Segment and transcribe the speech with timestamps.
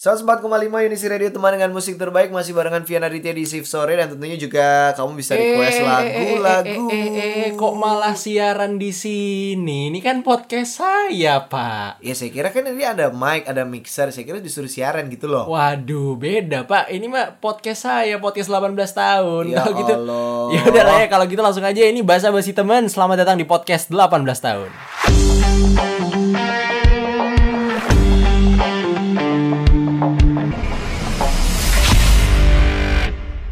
[0.00, 0.48] 104,5
[0.88, 4.40] Unisi Radio teman dengan musik terbaik masih barengan Vian Aditya di Shift Sore dan tentunya
[4.40, 6.88] juga kamu bisa request Eh, lagu-lagu.
[6.88, 9.92] eh, eh, eh, eh, kok malah siaran di sini?
[9.92, 12.00] Ini kan podcast saya, Pak.
[12.00, 15.44] Ya saya kira kan ini ada mic, ada mixer, saya kira disuruh siaran gitu loh.
[15.44, 16.88] Waduh, beda, Pak.
[16.88, 19.52] Ini mah podcast saya, podcast 18 tahun.
[19.52, 19.92] Ya kalau gitu.
[20.00, 20.40] Allah.
[20.48, 22.88] Ya udah lah ya, kalau gitu langsung aja ini bahasa basi teman.
[22.88, 24.72] Selamat datang di podcast 18 tahun.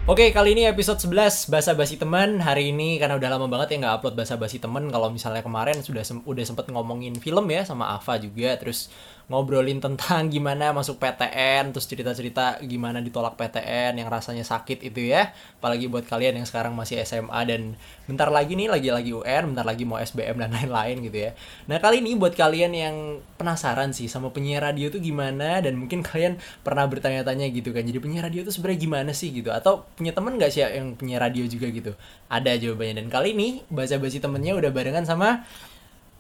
[0.09, 2.41] Oke, kali ini episode 11 Basa Basi Teman.
[2.41, 4.89] Hari ini karena udah lama banget ya nggak upload Basa Basi Teman.
[4.89, 8.89] Kalau misalnya kemarin sudah sem- udah sempet ngomongin film ya sama Ava juga, terus
[9.29, 15.37] ngobrolin tentang gimana masuk PTN, terus cerita-cerita gimana ditolak PTN yang rasanya sakit itu ya.
[15.61, 17.77] Apalagi buat kalian yang sekarang masih SMA dan
[18.09, 21.31] bentar lagi nih lagi-lagi UN, bentar lagi mau SBM dan lain-lain gitu ya.
[21.69, 22.97] Nah, kali ini buat kalian yang
[23.37, 27.85] penasaran sih sama penyiar radio tuh gimana dan mungkin kalian pernah bertanya-tanya gitu kan.
[27.85, 31.21] Jadi penyiar radio tuh sebenarnya gimana sih gitu atau punya temen gak sih yang penyiar
[31.21, 31.93] radio juga gitu?
[32.33, 35.45] Ada jawabannya dan kali ini bahasa basi temennya udah barengan sama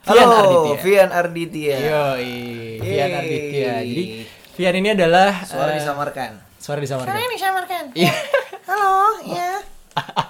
[0.00, 0.76] Vian Halo, Arditya.
[0.80, 1.76] Vian Arditya.
[1.78, 2.32] Yoi,
[2.78, 3.10] Vian.
[3.12, 3.72] Arditya.
[3.82, 4.04] Jadi
[4.54, 6.30] Vian ini adalah Suara eh, disamarkan.
[6.58, 7.14] suara disamarkan.
[7.30, 7.84] disamarkan.
[7.94, 8.12] Iya.
[8.66, 8.92] Halo,
[9.24, 9.50] ya.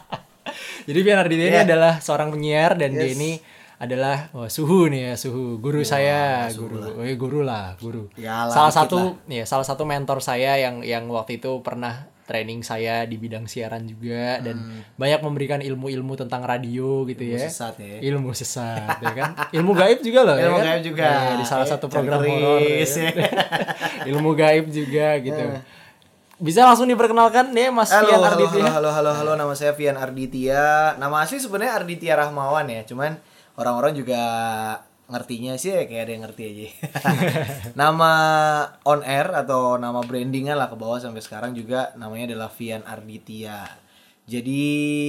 [0.88, 1.64] Jadi Vian Arditya ini Iya.
[1.64, 3.16] adalah seorang penyiar dan dia Yes.
[3.16, 3.30] ini
[3.78, 8.42] adalah wah, suhu nih ya suhu guru saya guru oh, iya, guru lah guru Ya
[8.42, 8.98] lah, salah satu
[9.30, 13.82] ya salah satu mentor saya yang yang waktu itu pernah training saya di bidang siaran
[13.82, 14.60] juga dan
[14.94, 17.32] banyak memberikan ilmu-ilmu tentang radio gitu Hmm.
[17.32, 17.96] Ilmu ya sesat ya.
[18.04, 20.66] ilmu sesat ya kan ilmu gaib juga loh ya Ilmu kan?
[20.68, 21.08] gaib juga.
[21.08, 23.14] Ya, di salah Eh, satu program horor ya kan?
[23.16, 23.30] ya.
[24.12, 25.44] ilmu gaib juga gitu
[26.38, 29.98] bisa langsung diperkenalkan nih Mas Halo, halo, Arditya halo, halo, halo, halo, nama saya Vian
[29.98, 30.94] Arditya.
[30.94, 33.18] Nama asli sebenarnya Arditya Rahmawan ya, cuman
[33.56, 34.22] orang-orang juga
[35.08, 36.66] ngertinya sih ya kayak ada yang ngerti aja.
[37.80, 38.12] nama
[38.84, 43.64] on air atau nama brandingan lah ke bawah sampai sekarang juga namanya adalah Vian Arditya.
[44.28, 44.62] Jadi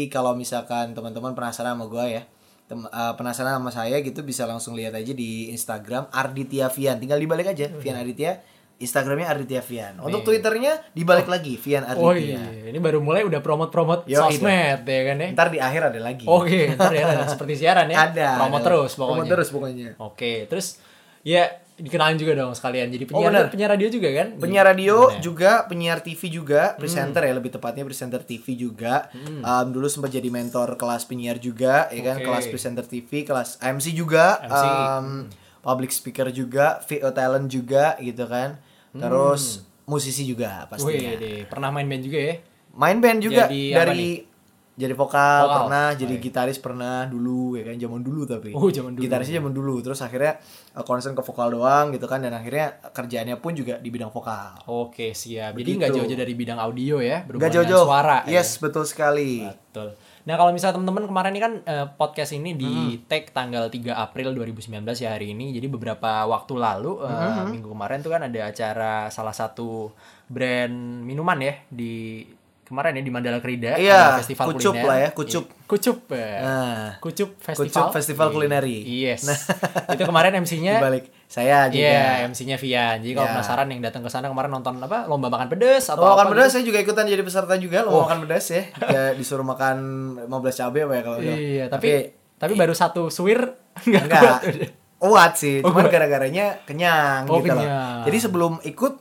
[0.08, 2.24] kalau misalkan teman-teman penasaran sama gue ya,
[2.72, 7.52] tem- eh, penasaran sama saya gitu bisa langsung lihat aja di Instagram Arditya Vian.Tinggal dibalik
[7.52, 8.40] aja Vian Arditya.
[8.80, 10.00] Instagramnya Arditya Vian.
[10.00, 12.08] Untuk Twitternya dibalik lagi Vian Arditya.
[12.08, 12.40] Oh iya,
[12.72, 15.28] ini baru mulai udah promote-promote sosmed ya kan ya.
[15.36, 16.24] Ntar di akhir ada lagi.
[16.24, 18.08] Oke, ntar ya ada seperti siaran ya.
[18.08, 18.40] Ada.
[18.40, 18.66] Promo ada.
[18.66, 19.20] terus pokoknya.
[19.20, 19.90] Promo terus pokoknya.
[20.00, 20.80] Oke, terus
[21.22, 21.44] ya
[21.76, 22.88] dikenalin juga dong sekalian.
[22.88, 23.48] Jadi Oh, penyiar benar.
[23.52, 24.28] penyiar radio juga kan?
[24.36, 25.20] Penyiar radio ya?
[25.20, 29.08] juga, penyiar TV juga, presenter ya lebih tepatnya presenter TV juga.
[29.16, 32.28] Um, dulu sempat jadi mentor kelas penyiar juga, ya kan Oke.
[32.28, 34.64] kelas presenter TV, kelas MC juga, MC.
[34.64, 35.08] um,
[35.60, 38.60] public speaker juga, VO talent juga gitu kan.
[38.92, 39.44] Terus
[39.84, 41.12] musisi juga Wih, pastinya.
[41.16, 42.36] deh, pernah main band juga ya?
[42.72, 44.12] Main band juga Jadi dari
[44.76, 45.58] jadi vokal, Vokal.
[45.60, 46.24] pernah, Oh, jadi iya.
[46.24, 48.56] gitaris pernah dulu ya kan zaman dulu tapi.
[48.56, 49.04] Oh, zaman dulu.
[49.04, 49.76] Gitarisnya zaman dulu.
[49.84, 50.40] Terus akhirnya
[50.80, 54.56] concern ke vokal doang gitu kan dan akhirnya kerjaannya pun juga di bidang vokal.
[54.72, 55.52] Oke, siap.
[55.52, 55.76] Jadi Begitu.
[55.76, 57.86] nggak jauh-jauh dari bidang audio ya, berhubungan Gak dengan jauh-jauh.
[57.92, 58.18] suara.
[58.24, 58.40] ya?
[58.40, 59.44] Yes, betul sekali.
[59.44, 59.90] Betul.
[60.30, 62.70] Nah, kalau misalnya teman-teman kemarin ini kan eh, podcast ini di
[63.02, 63.26] Hmm.
[63.34, 65.50] tanggal 3 April 2019 ya hari ini.
[65.52, 67.50] Jadi beberapa waktu lalu eh, Hmm.
[67.50, 69.90] minggu kemarin tuh kan ada acara salah satu
[70.30, 70.70] brand
[71.02, 72.22] minuman ya di
[72.62, 74.86] kemarin ya di Mandala Krida Iya, festival Kucup kuliner.
[74.86, 75.46] lah ya, Kucup.
[75.50, 75.98] Iya, Kucup.
[76.14, 76.38] eh.
[76.38, 77.66] Nah, Kucup Festival.
[77.66, 78.28] Kucup Festival.
[78.30, 78.78] Kulineri.
[78.86, 79.26] Yes.
[79.90, 80.78] itu kemarin MC-nya
[81.30, 81.86] saya juga.
[81.86, 82.98] Iya, MC-nya Vian.
[83.00, 83.34] Jadi kalau Iya.
[83.38, 85.06] penasaran yang datang ke sana kemarin nonton apa?
[85.06, 86.54] Lomba makan pedes atau Lomba makan apa pedas gitu.
[86.56, 88.04] saya juga ikutan jadi peserta juga lomba Oh.
[88.04, 88.64] makan pedas ya.
[88.90, 89.04] ya.
[89.14, 89.78] Disuruh makan
[90.26, 91.18] 15 cabai apa ya kalau.
[91.22, 91.90] Iya, tapi
[92.36, 93.46] tapi baru satu suwir
[93.86, 94.38] enggak enggak
[94.98, 95.32] kuat.
[95.34, 97.62] sih, Oh, cuman gara-garanya kenyang Oh, gitu loh.
[97.62, 98.04] kenyang.
[98.04, 98.94] Jadi sebelum ikut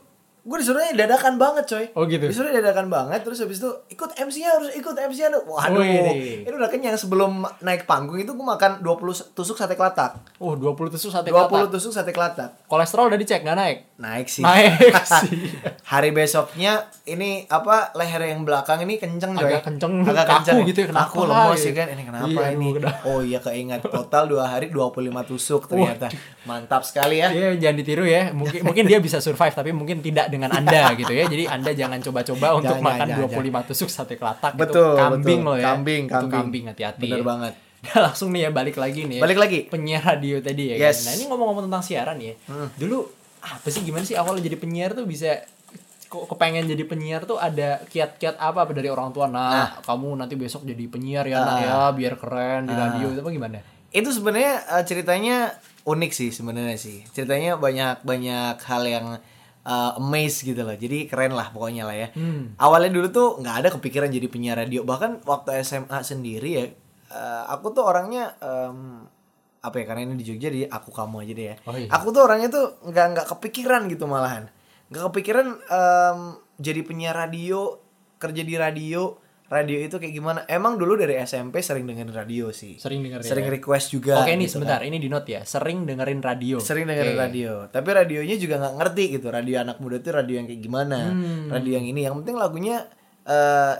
[0.49, 2.25] gue disuruhnya dadakan banget coy Oh, gitu?
[2.25, 6.41] disuruh dadakan banget terus habis itu ikut MC-nya harus ikut MC-nya waduh Wih.
[6.41, 8.89] ini udah kenyang sebelum naik panggung itu gue makan 20
[9.31, 11.69] tusuk sate kelatak Oh, 20 tusuk sate 20 kelatak.
[11.69, 13.77] tusuk sate kelatak Kolesterol udah dicek nggak naik?
[13.95, 14.73] naik sih Naik
[15.21, 15.53] sih.
[15.83, 20.57] hari besoknya ini apa leher yang belakang ini kenceng coy Agak kenceng, agak kaku kenceng
[20.65, 21.61] gitu ya, kenapa kaku lemes ya?
[21.61, 22.99] ya kan ini kenapa Iya, ini kenapa?
[23.05, 24.95] oh iya keingat total dua hari 25
[25.27, 26.07] tusuk ternyata
[26.43, 28.31] mantap sekali ya Iya, jangan ditiru ya.
[28.31, 31.27] Mungkin mungkin dia bisa survive tapi mungkin tidak dengan Anda gitu ya.
[31.27, 35.39] Jadi Anda jangan coba-coba untuk Jangan, makan jangan, 25 tusuk sate kelatak Betul, itu kambing
[35.43, 35.47] betul.
[35.51, 35.65] loh ya.
[35.75, 36.31] Kambing, Itu kambing.
[36.39, 37.01] kambing hati-hati.
[37.03, 37.25] Bener ya.
[37.27, 37.53] banget.
[38.07, 39.21] Langsung nih ya balik lagi nih ya.
[39.27, 39.59] Balik lagi.
[39.67, 41.03] Penyiar radio tadi ya Yes.
[41.03, 41.03] kan.
[41.03, 42.33] Nah, ini ngomong-ngomong tentang siaran ya.
[42.79, 42.97] Dulu
[43.39, 45.43] apa sih gimana sih awal jadi penyiar tuh bisa
[46.09, 50.33] kok kepengen jadi penyiar tuh ada kiat-kiat apa apa dari orang tua nah, kamu nanti
[50.33, 53.61] besok jadi penyiar ya nak ya biar keren di radio itu apa gimana
[53.93, 55.53] itu sebenarnya eh, ceritanya
[55.85, 59.05] unik sih sebenarnya sih ceritanya banyak banyak hal yang
[59.69, 60.73] eh, amaze gitu loh.
[60.73, 62.07] Jadi keren lah pokoknya lah ya.
[62.17, 62.57] Hmm.
[62.57, 64.81] awalnya dulu tuh nggak ada kepikiran jadi penyiar radio.
[64.81, 66.65] Bahkan waktu SMA sendiri ya
[67.13, 69.05] eh, aku tuh orangnya em,
[69.59, 71.55] apa ya karena ini di Jogja jadi aku kamu aja deh ya.
[71.67, 71.87] Oh, iya.
[71.91, 74.49] aku tuh orangnya tuh nggak nggak kepikiran gitu malahan.
[74.89, 76.19] Nggak kepikiran em,
[76.57, 77.77] jadi penyiar radio
[78.19, 79.15] kerja di radio
[79.49, 83.43] radio itu kayak gimana emang dulu dari SMP sering dengerin radio sih Sering dengerin sering
[83.43, 83.51] ya?
[83.51, 85.41] request juga Oke, ini gitu sebentar, ini di note ya.
[85.41, 86.57] Sering dengerin radio.
[86.59, 87.21] sering dengerin Oke.
[87.21, 90.99] radio tapi radionya juga nggak ngerti gitu radio anak muda itu radio yang kayak gimana
[91.09, 91.49] Hmm.
[91.49, 92.85] radio yang ini yang penting lagunya
[93.23, 93.75] eh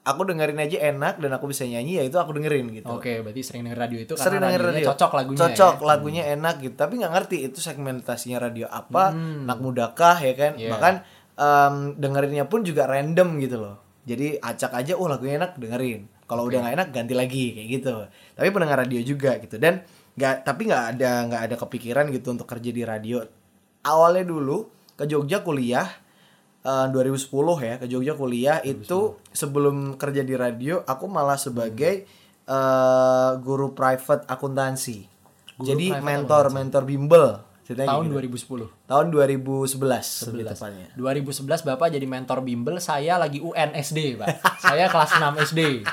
[0.00, 3.38] aku dengerin aja enak dan aku bisa nyanyi ya itu aku dengerin gitu Oke, berarti
[3.38, 5.40] sering denger radio itu sering karena denger radio cocok lagunya.
[5.42, 5.84] cocok ya?
[5.84, 10.70] lagunya enak gitu tapi nggak ngerti itu segmentasinya radio apa anak mudakah ya kan Iya.
[10.70, 10.94] bahkan
[11.34, 13.76] em, dengerinnya pun juga random gitu loh
[14.08, 16.08] jadi acak aja oh lagunya enak dengerin.
[16.24, 17.94] Kalau udah nggak enak ganti lagi kayak gitu.
[18.32, 19.60] Tapi pendengar radio juga gitu.
[19.60, 19.84] Dan
[20.16, 23.20] nggak tapi nggak ada nggak ada kepikiran gitu untuk kerja di radio.
[23.84, 25.84] Awalnya dulu ke Jogja kuliah
[26.64, 27.28] eh, 2010
[27.60, 32.08] ya ke Jogja kuliah itu sebelum kerja di radio aku malah sebagai
[32.48, 35.04] eh, guru private akuntansi.
[35.58, 38.16] Jadi mentor mentor bimbel ceritanya Tahun gitu.
[38.64, 38.88] 2010.
[38.88, 44.40] tahun 2011 lebih tepatnya 2011 Bapak jadi mentor bimbel, saya lagi UN SD, Pak.
[44.56, 45.84] saya kelas 6 SD.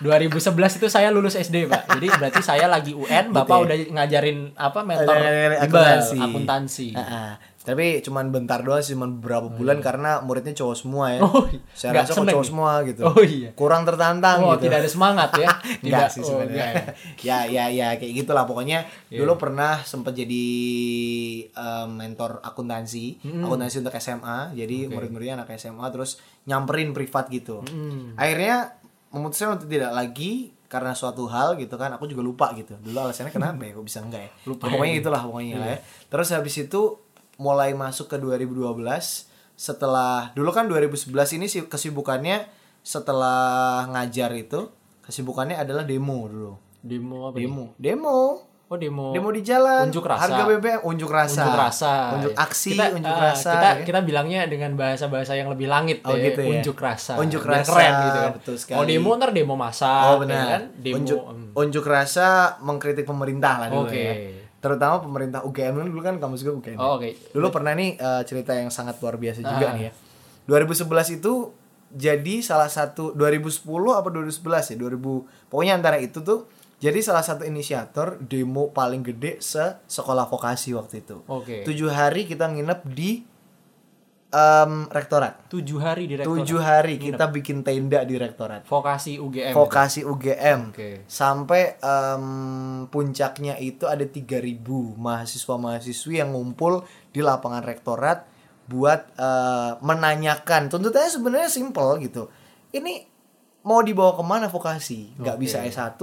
[0.00, 1.86] 2011 itu saya lulus SD, Pak.
[1.92, 3.64] Jadi berarti saya lagi UN, Bapak Gitu ya?
[3.68, 6.18] udah ngajarin apa mentor bimbel, akuntansi.
[6.18, 6.88] akuntansi.
[6.96, 7.30] Ah, ah.
[7.60, 11.60] Tapi cuman bentar doang sih cuman beberapa bulan karena muridnya cowok semua ya Oh, iya.
[11.70, 12.48] saya Nggak rasa kok cowok ya?
[12.48, 13.48] semua gitu Oh, iya.
[13.52, 15.48] kurang tertantang Oh, gitu tidak ada semangat ya.
[15.84, 16.56] Tidak sih oh, sebenarnya.
[16.56, 16.84] enggak ya.
[17.28, 19.20] ya ya ya kayak gitulah pokoknya Iya.
[19.20, 20.46] dulu pernah sempat jadi
[21.46, 23.44] eh, mentor akuntansi, Hmm.
[23.44, 24.38] akuntansi untuk SMA.
[24.54, 27.60] Jadi murid-muridnya anak SMA terus nyamperin privat gitu.
[27.62, 28.16] Hmm.
[28.16, 28.72] Akhirnya
[29.10, 33.28] memutuskan untuk tidak lagi karena suatu hal gitu kan aku juga lupa gitu dulu alasannya
[33.28, 35.00] kenapa ya kok bisa enggak ya Lupa Ya, pokoknya ya.
[35.02, 35.78] itulah pokoknya lah ya Iya.
[36.06, 36.80] terus habis itu
[37.40, 38.76] mulai masuk ke 2012
[39.56, 42.44] setelah dulu kan 2011 ini sih kesibukannya
[42.80, 44.68] setelah ngajar itu
[45.00, 47.36] kesibukannya adalah demo dulu Demo apa?
[47.36, 48.18] demo demo
[48.70, 49.10] Oh, demo.
[49.10, 50.22] demo di jalan Unjuk rasa.
[50.22, 51.92] harga BBM unjuk rasa Unjuk rasa.
[52.14, 52.38] unjuk ya.
[52.38, 53.82] aksi Kita, unjuk ah, rasa Kita ya.
[53.82, 56.30] kita bilangnya dengan bahasa-bahasa yang lebih langit Oh, ya.
[56.30, 56.50] gitu ya.
[56.54, 57.18] Unjuk rasa.
[57.18, 58.30] Unjuk Biar rasa, keren gitu kan.
[58.38, 58.78] betul sekali.
[58.78, 59.90] Mau demo ntar demo massa.
[60.06, 60.62] oh ya benar kan?
[60.78, 60.96] Demo.
[60.96, 61.50] unjuk hmm.
[61.58, 62.26] unjuk rasa
[62.62, 63.98] mengkritik pemerintah lah dulu Oke.
[63.98, 64.14] ya
[64.60, 67.10] terutama pemerintah UGM kan dulu kan kamu juga UGM Oh, oke.
[67.32, 69.72] dulu pernah nih eh, cerita yang sangat luar biasa juga Ah.
[69.72, 69.92] nih ya
[70.46, 70.84] 2011
[71.14, 71.32] itu
[71.90, 74.36] jadi salah satu 2010 apa 2011
[74.68, 76.46] ya 2000 pokoknya antara itu tuh
[76.76, 81.60] jadi salah satu inisiator demo paling gede se sekolah vokasi waktu itu Oke.
[81.62, 83.24] tujuh hari kita nginep di
[84.30, 86.30] em, rektorat Tujuh hari di rektorat.
[86.38, 89.50] tujuh hari kita bikin tenda di rektorat Vokasi UGM.
[89.52, 91.02] vokasi UGM Oke.
[91.04, 92.24] sampai em,
[92.86, 94.62] puncaknya itu ada 3000
[94.96, 98.22] mahasiswa mahasiswi yang ngumpul di lapangan rektorat
[98.64, 102.30] buat eh, menanyakan tuntutannya sebenarnya simple gitu
[102.70, 103.02] ini
[103.60, 105.42] mau dibawa ke mana vokasi nggak Oke.
[105.42, 105.98] bisa S1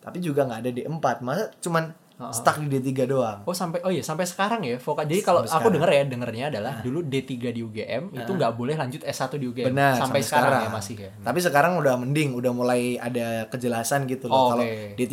[0.00, 4.00] tapi juga nggak ada D4 masa cuman stuck di D3 doang Oh sampai oh iya
[4.00, 5.04] sampai sekarang ya voka.
[5.04, 5.74] Jadi kalau Sampai aku sekarang.
[5.76, 9.68] denger ya dengernya adalah dulu D3 di UGM itu nggak boleh lanjut S1 di UGM
[9.68, 11.10] Benar, sampai, sekarang, ya masih ya.
[11.12, 14.34] Tapi sekarang udah mending, udah mulai ada kejelasan gitu loh.
[14.34, 14.96] Oh, Kalau oke.
[14.96, 15.12] D3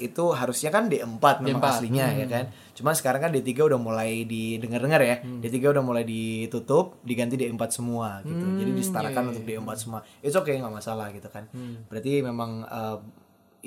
[0.00, 2.32] itu harusnya kan D4 memang D4, aslinya ya Hmm.
[2.32, 2.44] kan.
[2.72, 5.16] Cuma sekarang kan D3 udah mulai didengar-dengar ya.
[5.20, 5.44] Hmm.
[5.44, 8.40] D3 udah mulai ditutup, diganti D4 semua gitu.
[8.56, 10.00] Jadi disetarakan iya, untuk D4 semua.
[10.18, 11.44] Itu oke nggak masalah gitu kan.
[11.52, 11.84] Hmm.
[11.86, 12.96] Berarti memang eh,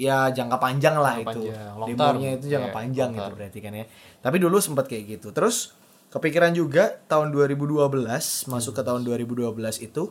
[0.01, 1.42] ya jangka panjang lah Jangka itu.
[1.45, 2.38] panjang, long Demonya term.
[2.38, 3.86] itu jangka Iya, panjang gitu berarti kan ya.
[4.18, 5.27] Tapi dulu sempat kayak gitu.
[5.30, 5.77] Terus
[6.09, 7.77] kepikiran juga tahun 2012
[8.48, 10.03] masuk ke tahun 2012 itu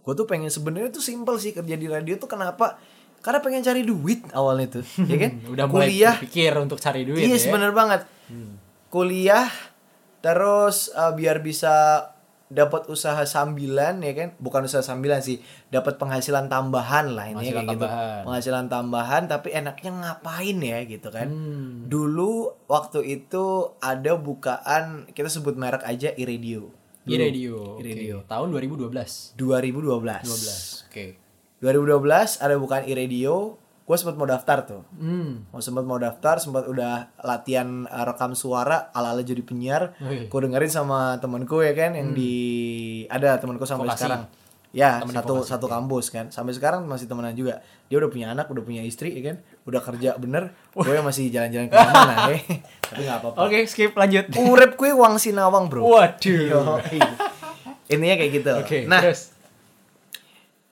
[0.00, 2.76] gue tuh pengen sebenarnya tuh simpel sih kerja di radio tuh kenapa
[3.18, 7.20] karena pengen cari duit awalnya tuh ya kan Udah mulai kuliah berpikir untuk cari duit
[7.22, 7.48] iya ya.
[7.48, 8.04] bener banget
[8.88, 9.48] kuliah
[10.20, 12.04] terus eh, biar bisa
[12.46, 17.64] dapat usaha sambilan ya kan bukan usaha sambilan sih dapat penghasilan tambahan lah ini Penghasilan
[17.64, 17.86] kayak gitu
[18.22, 21.86] penghasilan tambahan tapi enaknya ngapain ya gitu kan Hmm.
[21.86, 23.44] dulu waktu itu
[23.78, 26.68] ada bukaan kita sebut merek aja iradio
[27.02, 27.76] Di radio.
[27.76, 27.84] oke.
[27.84, 28.24] Radio.
[28.24, 29.36] Tahun 2012.
[29.36, 30.88] 2012 12.
[30.88, 31.06] Oke.
[31.60, 32.00] 2012
[32.38, 35.44] ada bukaan iradio gue sempat mau daftar tuh Hmm.
[35.46, 40.26] mau sempat mau daftar sempat udah latihan uh, rekam suara ala ala jadi penyiar Wih.
[40.26, 42.32] gue dengerin sama temanku ya kan yang di
[43.06, 43.90] ada temanku sampai Hmm.
[43.90, 44.00] Vokasi.
[44.00, 44.22] sekarang
[44.70, 48.26] ya Temen satu vokasi, satu kampus kan sampai sekarang masih temenan juga dia udah punya
[48.28, 52.40] anak udah punya istri ya kan udah kerja bener gue masih jalan-jalan ke mana ya
[52.84, 54.32] tapi nggak apa-apa Oke, skip lanjut.
[54.32, 56.40] urep kue uang sinawang bro Waduh.
[56.80, 56.98] Yoi.
[57.86, 59.33] intinya kayak gitu Oke, nah terus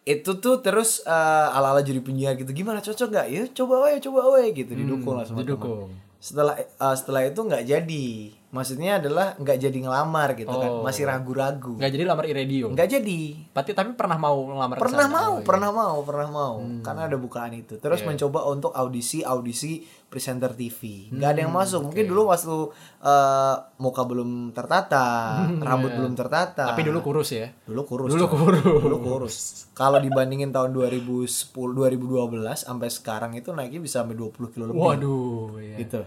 [0.05, 1.13] itu tuh terus eh,
[1.51, 3.27] ala-ala jadi penyiar gitu gimana cocok nggak?
[3.29, 5.89] Ya coba wae coba wae gitu didukung lah sama teman Hmm, didukung.
[6.19, 8.07] setelah eh, setelah itu nggak jadi
[8.53, 10.85] Maksudnya adalah nggak jadi ngelamar gitu kan, Oh.
[10.85, 11.73] masih ragu-ragu.
[11.73, 12.69] Nggak jadi lamar iradio.
[12.69, 13.21] Nggak jadi.
[13.49, 15.17] Tapi tapi pernah mau ngelamar Pernah sana?
[15.17, 15.47] mau, Oh, iya.
[15.49, 16.55] pernah mau, pernah mau.
[16.79, 17.81] Karena ada bukaan itu.
[17.81, 18.13] Terus Iya.
[18.13, 19.73] mencoba untuk audisi-audisi
[20.07, 21.09] presenter TV.
[21.09, 21.81] Nggak ada Hmm, yang masuk.
[21.83, 22.57] Mungkin dulu waktu
[23.03, 25.07] eh, muka belum tertata,
[25.67, 26.53] rambut belum tertata.
[26.63, 26.73] Hmm, iya.
[26.77, 27.49] Tapi dulu kurus ya.
[27.65, 28.09] Dulu kurus.
[28.11, 28.61] Dulu kurus.
[28.63, 29.37] Dulu kurus.
[29.73, 31.25] Kalau dibandingin tahun 2010
[31.73, 32.29] 2012
[32.61, 34.77] sampai sekarang itu naiknya bisa sampai 20 kilo lebih.
[34.77, 35.77] Waduh, iya.
[35.81, 36.01] Gitu.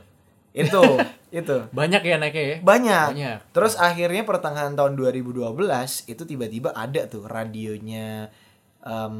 [0.56, 0.80] Itu,
[1.36, 1.58] itu.
[1.76, 2.58] Banyak ya naiknya ya?
[2.64, 3.08] Banyak.
[3.12, 3.38] Banyak.
[3.52, 5.44] Terus akhirnya pertengahan tahun 2012
[6.08, 8.32] itu tiba-tiba ada tuh radionya
[8.86, 9.18] em,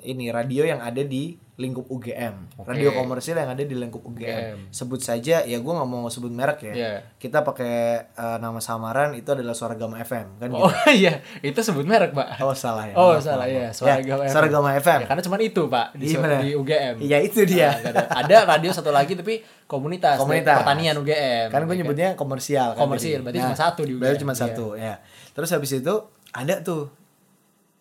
[0.00, 2.54] ini radio yang ada di lingkup UGM.
[2.54, 2.70] Oke.
[2.70, 4.14] Radio komersil yang ada di lingkup UGM.
[4.14, 4.58] UGM.
[4.70, 6.72] Sebut saja ya gue nggak mau sebut merek ya.
[6.72, 6.92] Iya.
[7.16, 7.74] Kita pakai
[8.06, 10.60] eh, nama samaran itu adalah Suara Gama FM kan gitu.
[10.60, 12.38] Oh iya, itu sebut merek, Pak.
[12.38, 12.94] Oh salah ya.
[12.94, 13.68] Oh, Maaf, salah maaf, ya.
[13.72, 14.30] Suara Ya, Gama FM.
[14.30, 14.98] Suara Gama FM.
[15.02, 16.38] Ya, karena cuma itu, Pak, di, Iya, su- benar.
[16.38, 16.94] di UGM.
[17.00, 17.68] Iya itu dia.
[17.74, 19.34] Nggak ada, radio satu lagi tapi
[19.64, 20.62] komunitas, Komunitas.
[20.62, 21.48] pertanian UGM.
[21.48, 23.24] kan gue Ya nyebutnya komersial kan Komersil, tadi.
[23.24, 24.22] berarti cuma satu di berarti UGM.
[24.22, 24.40] cuma Iya.
[24.40, 24.94] satu ya
[25.32, 25.94] terus habis itu
[26.30, 26.86] ada tuh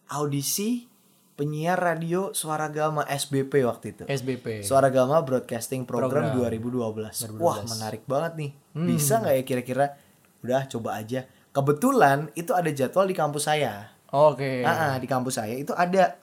[0.08, 0.87] audisi
[1.38, 4.04] penyiar radio suara gama SBP waktu itu.
[4.10, 4.66] SBP.
[4.66, 6.50] suara gama broadcasting program, Program.
[6.50, 7.38] 2012.
[7.38, 8.52] wah menarik banget nih.
[8.74, 9.86] Bisa nggak ya kira-kira?
[10.42, 11.30] Udah coba aja.
[11.54, 13.94] Kebetulan itu ada jadwal di kampus saya.
[14.10, 14.66] Oke.
[14.66, 16.18] Ah, ah, di kampus saya itu ada.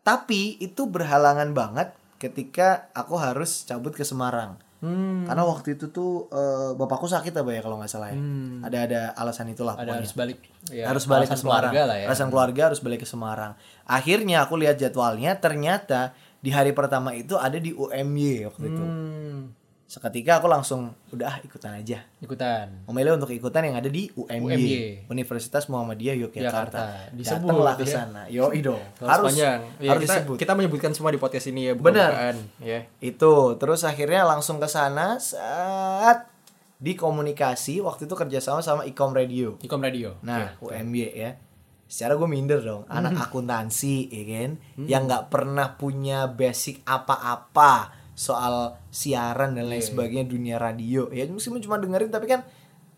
[0.00, 5.28] Tapi itu berhalangan banget ketika aku harus cabut ke Semarang Hmm.
[5.28, 8.16] karena waktu itu tuh eh, bapakku sakit apa ya kalau nggak salah ya.
[8.16, 8.64] Hmm.
[8.64, 9.98] Ada ada alasan itulah Ada pokoknya.
[10.00, 10.38] harus balik.
[10.72, 11.68] Ya, harus balik ke Semarang.
[11.68, 12.06] keluarga lah ya.
[12.08, 13.52] Alasan keluarga harus balik ke Semarang.
[13.84, 18.84] Akhirnya aku lihat jadwalnya ternyata di hari pertama itu ada di UMY waktu itu.
[19.90, 19.98] Hmm.
[19.98, 21.98] Seketika aku langsung udah ah, ikutan aja.
[22.22, 22.86] Ikutan.
[22.86, 24.70] Memilih untuk ikutan yang ada di UMY, UMY.
[25.10, 26.78] Universitas Muhammadiyah Yogyakarta.
[26.78, 27.10] Jakarta.
[27.10, 27.90] Disebut Datanglah ke ya.
[27.90, 28.22] sana.
[28.30, 28.78] Yo dong.
[29.02, 29.60] Harus, panjang.
[29.82, 30.36] Ya, harus kita, disebut.
[30.38, 32.38] kita menyebutkan semua di podcast ini ya, Benar.
[32.62, 32.86] ya.
[33.02, 36.30] Itu, terus akhirnya langsung ke sana saat
[36.78, 39.58] di komunikasi waktu itu kerjasama sama Ikom Radio.
[39.58, 40.22] Ikom Radio.
[40.22, 41.34] Nah, UMY ya.
[41.90, 43.24] Secara gue minder dong, anak Hmm.
[43.26, 44.50] akuntansi, ya kan,
[44.86, 48.54] yang nggak pernah punya basic apa-apa soal
[48.90, 51.08] siaran dan Iya, lain sebagainya dunia radio.
[51.08, 52.44] Ya meskipun cuma dengerin, tapi kan,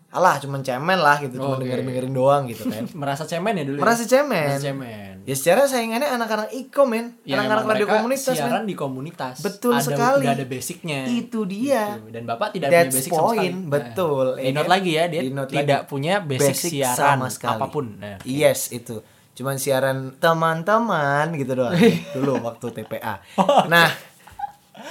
[0.09, 1.63] alah, cuma cemen lah gitu, cuma Oke.
[1.63, 2.83] dengerin dengerin doang gitu kan.
[2.99, 3.77] Merasa cemen ya dulu.
[3.77, 3.81] ya?
[3.81, 4.47] Merasa cemen.
[4.51, 5.13] Merasa cemen.
[5.23, 8.35] Ya secara saingannya anak-anak Ikom men, Ya, anak-anak radio komunitas men.
[8.35, 9.39] siaran di komunitas.
[9.39, 10.27] Betul ada, sekali.
[10.27, 10.99] Udah ada basicnya.
[11.07, 11.95] Itu dia.
[11.95, 12.11] Gitu.
[12.11, 13.47] Dan Bapak tidak That's punya basic sama sekali.
[13.47, 14.25] Nah, betul.
[14.27, 15.87] Di Ya note lagi ya, dia Di tidak lagi.
[15.87, 17.55] punya basic, siaran sama sekali.
[17.55, 17.85] apa pun.
[17.95, 18.99] Nah, Yes, itu.
[19.33, 21.73] Cuman siaran teman-teman gitu doang.
[22.13, 23.23] Dulu waktu TPA.
[23.65, 23.87] Nah,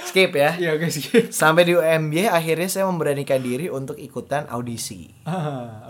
[0.07, 0.55] skip ya.
[0.55, 1.29] Iya oke skip.
[1.29, 5.11] Sampai di UMY akhirnya saya memberanikan diri untuk ikutan audisi.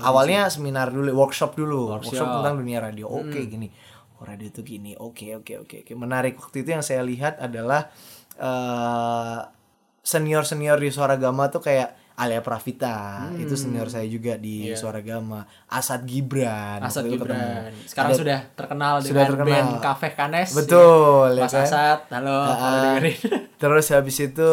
[0.02, 2.30] Awalnya seminar dulu, workshop dulu, workshop, Workshop.
[2.42, 3.06] tentang dunia radio.
[3.10, 3.70] Oke, gini.
[4.18, 4.98] Oh, radio itu gini.
[4.98, 5.92] Oke, oke, oke, oke.
[5.94, 6.38] Menarik.
[6.42, 7.90] Waktu itu yang saya lihat adalah
[8.38, 9.40] eh
[10.04, 13.00] senior-senior di Suara Gama tuh kayak Alia Pravita,
[13.36, 15.42] itu senior saya juga di Suara Gama.
[15.66, 16.78] Asad Gibran.
[16.80, 17.34] Asad itu ketemu.
[17.34, 17.72] Gibran.
[17.84, 19.50] Sekarang Ada- sudah terkenal Sudah dengan terkenal.
[19.50, 20.50] band Cafe Kanes.
[20.54, 21.38] Betul, ya.
[21.38, 21.66] ya Mas kan?
[21.66, 23.18] Asad, halo, halo dengerin.
[23.62, 24.50] Terus habis itu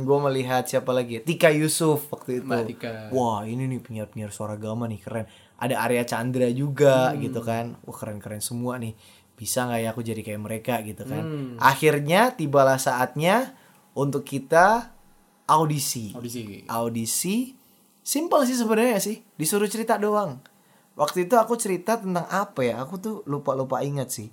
[0.00, 1.20] gue melihat siapa lagi?
[1.20, 2.46] Tika Yusuf waktu itu.
[2.46, 2.92] Mbak Tika.
[3.10, 5.26] Wah ini nih penyiar-penyiar suara gama nih keren.
[5.54, 7.20] Ada Arya Chandra juga Hmm.
[7.20, 7.76] gitu kan.
[7.82, 8.96] Wah keren-keren semua nih.
[9.34, 11.20] Bisa nggak ya aku jadi kayak mereka gitu kan.
[11.20, 11.54] Hmm.
[11.58, 13.52] Akhirnya tibalah saatnya
[13.92, 14.93] untuk kita
[15.48, 16.12] audisi.
[16.14, 16.64] Audisi.
[16.68, 17.36] Audisi
[18.04, 19.24] simpel sih sebenarnya sih.
[19.40, 20.38] Disuruh cerita doang.
[20.94, 22.78] Waktu itu aku cerita tentang apa ya?
[22.84, 24.28] Aku tuh lupa-lupa ingat sih.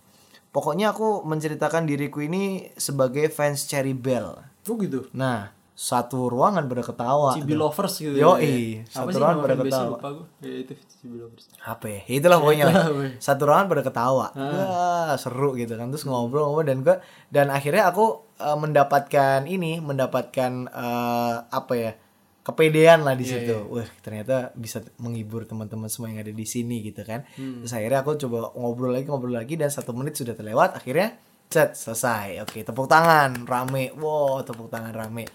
[0.51, 4.35] Pokoknya aku menceritakan diriku ini sebagai fans Cherry Bell.
[4.69, 5.07] Oh gitu.
[5.15, 7.33] Nah, satu ruangan pada ketawa.
[7.33, 8.13] Cibi lovers gitu.
[8.13, 8.91] Yoi, ya.
[8.91, 9.95] satu ruangan pada ketawa.
[9.97, 10.27] Lupa gue.
[10.45, 11.45] Ya itu Cibi lovers.
[11.63, 12.01] Apa ya?
[12.05, 12.65] Itulah pokoknya.
[12.69, 12.75] lah.
[12.85, 13.11] Itulah.
[13.17, 14.25] Satu ruangan pada ketawa.
[14.35, 14.45] Ah.
[14.45, 15.89] Wah, seru gitu kan.
[15.89, 16.95] Terus ngobrol-ngobrol dan gua
[17.33, 21.93] dan akhirnya aku eh, mendapatkan ini, mendapatkan eh, apa ya?
[22.41, 23.55] kepedean lah di Iya, situ.
[23.69, 27.21] Wah, ternyata bisa menghibur teman-teman semua yang ada di sini gitu kan.
[27.37, 27.61] Hmm.
[27.61, 30.73] Terus akhirnya aku coba ngobrol lagi, ngobrol lagi dan satu menit sudah terlewat.
[30.73, 31.21] Akhirnya
[31.51, 32.41] set selesai.
[32.41, 33.91] Oke, tepuk tangan rame.
[33.93, 35.27] Wow, tepuk tangan rame.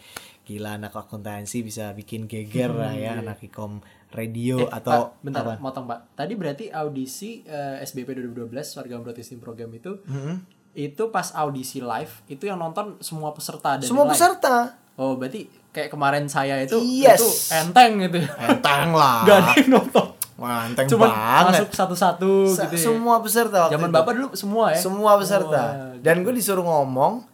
[0.43, 5.03] Gila anak akuntansi bisa bikin geger lah ya anak ikom radio atau Hmm, iya.
[5.11, 5.55] Pak, bentar, apa?
[5.59, 6.01] motong Pak.
[6.15, 10.47] Tadi berarti audisi eh, SBP 2012 warga broadcasting program itu Hmm.
[10.73, 14.13] itu pas audisi live itu yang nonton semua peserta Semua live.
[14.13, 14.57] peserta.
[14.95, 17.19] Oh, berarti kayak kemarin saya itu Yes.
[17.19, 18.17] itu enteng gitu.
[18.39, 19.25] Enteng lah.
[19.27, 20.07] Gak ada yang nonton.
[20.37, 21.65] Wah, enteng Cuma banget.
[21.65, 22.85] masuk satu-satu Se- gitu ya.
[22.87, 23.97] Semua peserta waktu Zaman itu.
[23.97, 24.79] Bapak dulu semua ya.
[24.79, 25.63] Semua peserta.
[25.65, 27.25] Wah, Dan gue disuruh ngomong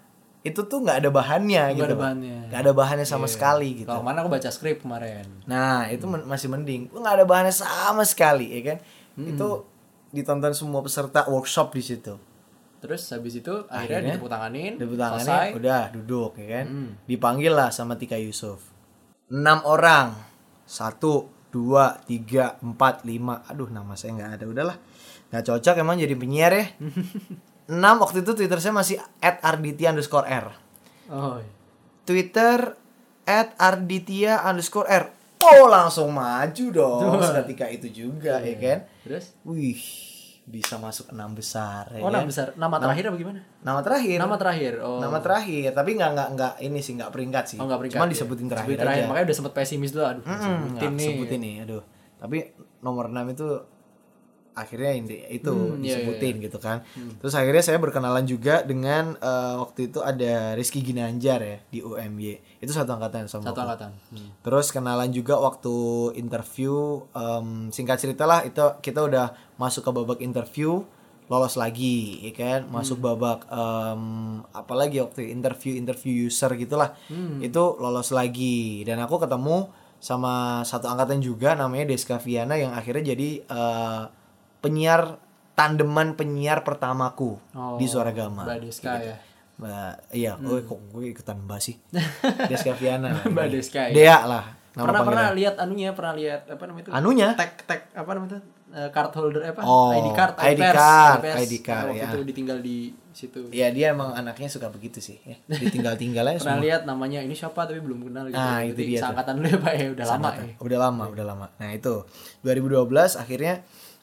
[0.43, 1.87] itu tuh nggak ada bahannya Nggak gitu.
[1.89, 2.37] ada bahannya.
[2.47, 3.87] Nggak ada bahannya sama sekali gitu.
[3.87, 5.27] Kalau mana aku baca skrip kemarin.
[5.45, 6.87] Nah, itu men- masih mending.
[6.89, 8.79] Gue nggak ada bahannya sama sekali, ya kan?
[9.17, 9.67] Itu
[10.09, 12.15] ditonton semua peserta workshop di situ.
[12.79, 15.23] Terus habis itu akhirnya, Akhirnya, ditepuk tanganin, Tepuk selesai.
[15.23, 16.67] tangannya udah duduk ya kan.
[16.67, 16.91] Hmm.
[17.03, 18.63] Dipanggil lah sama Tika Yusuf.
[19.29, 20.15] Enam orang.
[20.65, 23.45] Satu dua tiga empat lima.
[23.47, 24.45] Aduh nama saya nggak ada.
[24.49, 24.77] Udahlah.
[25.29, 26.67] Nggak cocok emang jadi penyiar ya.
[27.73, 30.47] Enam waktu itu twitter saya masih at arditya underscore r.
[31.13, 31.39] Oh.
[32.09, 32.75] twitter
[33.29, 35.05] at arditya underscore r.
[35.43, 38.79] Oh langsung maju dong ketika itu juga ya kan?
[39.03, 39.35] Terus?
[39.43, 40.12] wih
[40.53, 42.13] bisa masuk enam besar ya Oh, kan?
[42.15, 42.47] nama besar.
[42.55, 43.41] Nama terakhir apa gimana?
[43.59, 44.73] nama terakhir Nama terakhir.
[44.79, 44.99] Oh.
[44.99, 47.97] nama terakhir tapi nggak nggak nggak ini sih nggak peringkat sih Oh, nggak peringkat.
[47.97, 48.13] cuma ya.
[48.13, 49.01] disebutin terakhir, terakhir.
[49.01, 50.05] aja Makanya udah sempet pesimis dulu.
[50.05, 51.07] Aduh, Hmm, sebutin nih.
[51.09, 51.83] sebutin nih aduh
[52.19, 52.37] tapi
[52.79, 53.49] nomor 6 itu
[54.53, 56.85] akhirnya ini itu Hmm, iya, disebutin gitu kan.
[57.19, 62.61] Terus akhirnya saya berkenalan juga dengan eh, waktu itu ada Rizky Ginanjar ya di UMY
[62.61, 63.65] itu satu angkatan sama Satu aku.
[63.65, 63.91] angkatan.
[64.11, 64.29] Hmm.
[64.41, 65.75] Terus kenalan juga waktu
[66.15, 66.75] interview
[67.11, 70.85] em, singkat cerita lah itu kita udah masuk ke babak interview
[71.27, 72.61] lolos lagi ya kan?
[72.69, 74.03] Masuk babak em,
[74.53, 76.93] apalagi waktu interview interview user gitulah
[77.41, 78.85] itu lolos lagi.
[78.85, 84.03] Dan aku ketemu sama satu angkatan juga namanya Deska Viana yang akhirnya jadi eh,
[84.63, 85.19] penyiar
[85.53, 89.17] tandeman penyiar pertamaku Oh, di Suara Gama Mbak Deska ya.
[89.53, 91.77] Mbak, iya, gue kok gue ikutan Mbak sih.
[92.49, 93.15] Deska Viana.
[93.31, 93.95] Mbak Deska, ya.
[93.95, 94.45] Dea lah.
[94.73, 95.39] Nama pernah pernah panggilan.
[95.39, 96.91] lihat anunya, pernah lihat apa namanya itu?
[96.91, 97.29] Anunya?
[97.37, 98.41] Tag tag apa namanya itu?
[98.73, 99.61] Eh, card holder apa?
[99.63, 101.37] Oh, ID card, ID card, pers.
[101.45, 102.09] ID card, Waktu ya.
[102.09, 102.77] itu ditinggal di
[103.13, 103.41] situ.
[103.53, 105.21] Iya dia emang anaknya suka begitu sih.
[105.21, 105.37] Ya.
[105.45, 106.65] Ditinggal-tinggal aja Pernah semua.
[106.65, 108.41] lihat namanya ini siapa tapi belum kenal gitu.
[108.41, 109.01] Nah, itu Berarti dia.
[109.05, 110.55] Seangkatan lu ya Pak ya, udah lama ya.
[110.57, 111.47] Udah lama, udah lama.
[111.61, 111.95] Nah itu
[112.41, 113.55] 2012 akhirnya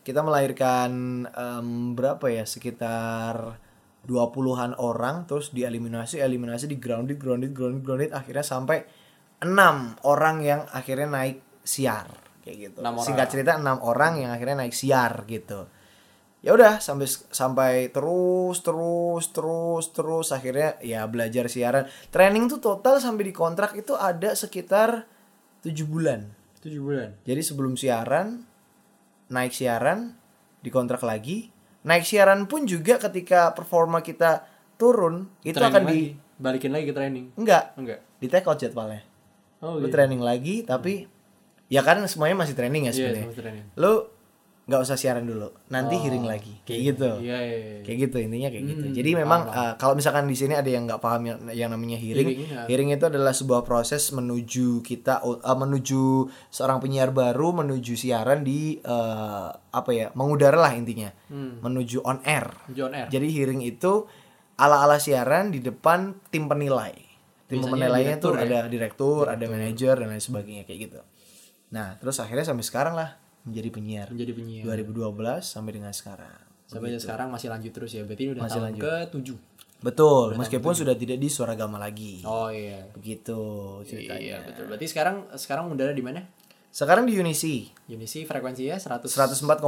[0.09, 0.89] kita melahirkan
[1.29, 3.61] em, berapa ya sekitar
[4.09, 8.89] 20-an orang terus dieliminasi eliminasi di grounded grounded grounded grounded akhirnya sampai
[9.45, 12.09] enam orang yang akhirnya naik siar
[12.41, 12.77] kayak gitu.
[12.81, 15.69] Singkat cerita enam orang yang akhirnya naik siar gitu.
[16.41, 21.85] Ya udah sampai sampai terus terus terus terus akhirnya ya belajar siaran.
[22.09, 25.05] Training tuh total sampai di kontrak itu ada sekitar
[25.61, 26.39] tujuh bulan.
[26.59, 27.09] 7 bulan.
[27.23, 28.43] Jadi sebelum siaran,
[29.29, 30.17] naik siaran,
[30.59, 31.53] dikontrak lagi.
[31.81, 34.43] Naik siaran pun juga ketika performa kita
[34.75, 35.93] turun, itu Training akan lagi.
[35.93, 36.01] di
[36.35, 37.25] balikin lagi ke training.
[37.35, 37.99] enggak, Enggak.
[38.17, 39.03] di take out jadwalnya.
[39.59, 39.93] Oh, Lu iya.
[39.93, 41.03] training lagi tapi
[41.67, 43.25] ya kan semuanya masih training ya Iya, sebenarnya.
[43.33, 43.65] training.
[43.75, 43.93] Lu
[44.69, 46.61] nggak usah siaran dulu, nanti Oh, hearing lagi.
[46.61, 47.09] Kayak gitu.
[47.25, 47.79] Iya, iya, iya.
[47.81, 48.85] Kayak gitu intinya kayak gitu.
[48.85, 51.97] Hmm, Jadi memang uh, kalau misalkan di sini ada yang nggak paham yang, yang namanya
[51.97, 52.61] hearing, Hearing, iya.
[52.69, 58.77] hearing itu adalah sebuah proses menuju kita uh, menuju seorang penyiar baru menuju siaran di
[58.79, 61.65] uh, apa ya mengudara lah intinya, Hmm.
[61.65, 62.45] menuju on air.
[62.69, 63.09] John R.
[63.09, 64.05] Jadi hearing itu
[64.55, 66.93] ala-ala siaran di depan tim penilai.
[67.49, 68.45] Tim Biasanya penilainya direktur tuh ya?
[68.45, 71.01] ada direktur, ada manajer dan lain sebagainya kayak gitu.
[71.69, 73.17] Nah, terus akhirnya sampai sekarang lah
[73.49, 74.07] menjadi penyiar.
[74.13, 74.63] Menjadi penyiar.
[74.63, 76.37] 2012 sampai dengan sekarang.
[76.69, 78.05] Sampai sekarang masih lanjut terus ya.
[78.05, 78.81] Berarti ini udah Masih tahun lanjut.
[78.85, 79.29] ke-7.
[79.79, 82.19] Betul, meskipun sudah tidak di suara gama lagi.
[82.27, 82.83] Oh iya.
[82.91, 83.39] Begitu
[83.87, 84.19] ceritanya.
[84.19, 84.63] Iya, betul.
[84.67, 86.21] Berarti sekarang sekarang udara di mana?
[86.69, 89.65] Sekarang di Unisi Unisi frekuensinya 100 104,5.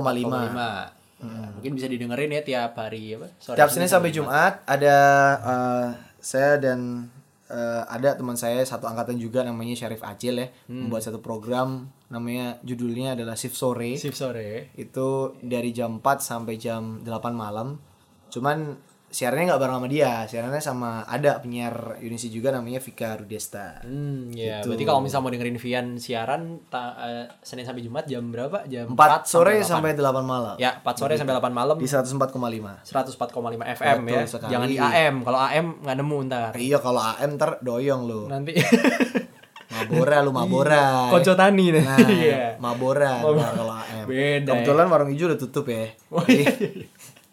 [1.22, 3.30] Ya, mungkin bisa didengerin ya tiap hari apa?
[3.38, 4.98] Sore Tiap Senin sampai Jumat ada
[5.42, 7.10] eh, saya dan
[7.52, 12.60] eh, ada teman saya satu angkatan juga namanya Syarif Acil ya membuat satu program namanya
[12.64, 13.96] judulnya adalah Shift Sore.
[13.96, 14.72] Shift sore.
[14.76, 17.80] Itu dari jam 4 sampai jam 8 malam.
[18.28, 18.76] Cuman
[19.12, 23.84] siarannya nggak bareng sama dia, siarannya sama ada penyiar Unisi juga namanya Vika Rudesta.
[23.84, 24.60] Hmm, ya.
[24.60, 24.72] Gitu.
[24.72, 28.64] Berarti kalau misalnya mau dengerin Vian siaran ta- eh, Senin sampai Jumat jam berapa?
[28.66, 29.68] Jam 4 4 sore 8.
[29.68, 30.56] sampai 8 malam.
[30.56, 32.80] Ya, 4 sore sampai 8 malam Di 104,5.
[32.82, 34.24] 104,5 FM Betul ya.
[34.26, 34.50] sekali.
[34.50, 35.16] Jangan di AM.
[35.22, 36.52] Kalau AM nggak nemu ntar.
[36.56, 38.22] Iya kalau AM ntar doyong lu.
[38.26, 38.56] Nanti
[39.72, 41.08] Mabora lu Mabora.
[41.08, 41.82] Konco tani nih.
[41.82, 42.44] Nah, Iya.
[42.58, 44.06] Mabora ntar kalau AM.
[44.06, 45.88] Beda Kebetulan warung hijau udah tutup ya.
[46.12, 46.52] Oh, Jadi, iya.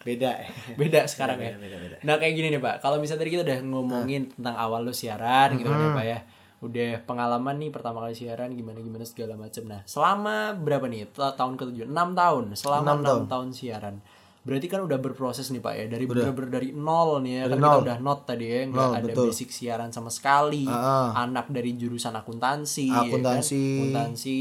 [0.00, 0.32] Beda.
[0.74, 1.52] beda sekarang ya.
[1.54, 1.96] beda, beda.
[2.00, 5.54] Nah kayak gini nih pak, kalau misalnya tadi kita udah ngomongin tentang awal lu siaran
[5.54, 6.18] gitu kan ya pak ya,
[6.58, 9.62] udah pengalaman nih pertama kali siaran gimana gimana segala macam.
[9.64, 11.84] Nah selama berapa nih Ta- tahun ketujuh?
[11.84, 12.44] 6 tahun.
[12.52, 13.48] Selama Enam 6 tahun.
[13.52, 13.96] siaran.
[14.38, 17.78] Berarti kan udah berproses nih pak ya dari bener-bener dari nol nih ya kan kita
[17.84, 19.24] udah not tadi ya nggak Nol, ada betul.
[19.28, 21.12] basic siaran sama sekali Ah.
[21.18, 23.12] anak dari jurusan akuntansi ya kan?
[23.12, 24.40] Akuntansi.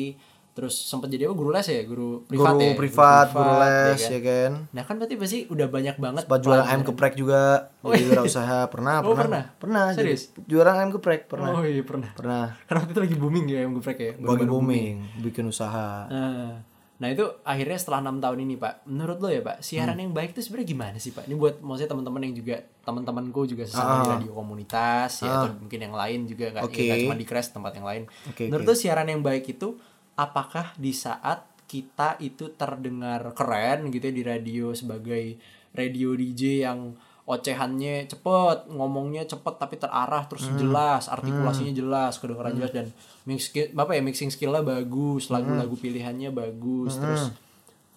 [0.57, 3.99] Terus sempat jadi apa guru les ya guru privat Guru ya privat, guru ya les
[3.99, 4.09] kan?
[4.09, 4.51] ya kan.
[4.71, 7.41] Nah kan berarti pasti udah banyak banget Sempat jualan ayam geprek juga
[7.79, 9.43] jadi wirausaha pernah Oh, pernah pernah?
[9.55, 10.33] pernah jadi Serius?
[10.43, 12.09] jualan ayam geprek pernah Oh iya pernah.
[12.11, 14.11] pernah Karena waktu itu lagi booming ya yang geprek ya.
[14.11, 16.57] lagi baru-baru booming bikin usaha Nah,
[16.97, 20.01] nah itu akhirnya setelah enam tahun ini pak, menurut lo ya pak, siaran Hmm.
[20.01, 21.23] yang baik itu sebenarnya gimana sih pak?
[21.23, 25.77] Ini buat maksudnya teman-teman yang juga teman-temanku juga sesama di radio komunitas ya atau mungkin
[25.79, 26.67] yang lain juga nggak Ah.
[26.67, 26.81] Oke.
[26.83, 28.03] ya, cuma di crash tempat yang lain.
[28.25, 29.77] Oke, menurut lo siaran yang baik itu
[30.17, 35.37] apakah di saat kita itu terdengar keren gitu ya di radio sebagai
[35.75, 36.95] radio DJ yang
[37.27, 42.87] ocehannya cepet ngomongnya cepet tapi terarah terus jelas artikulasinya jelas kedengaran jelas dan
[43.27, 47.35] mix skill- apa ya mixing skillnya bagus lagu-lagu pilihannya bagus terus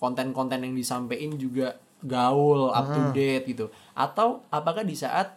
[0.02, 3.68] konten-konten yang disampaikan juga gaul up to date gitu.
[3.92, 5.36] Atau apakah di saat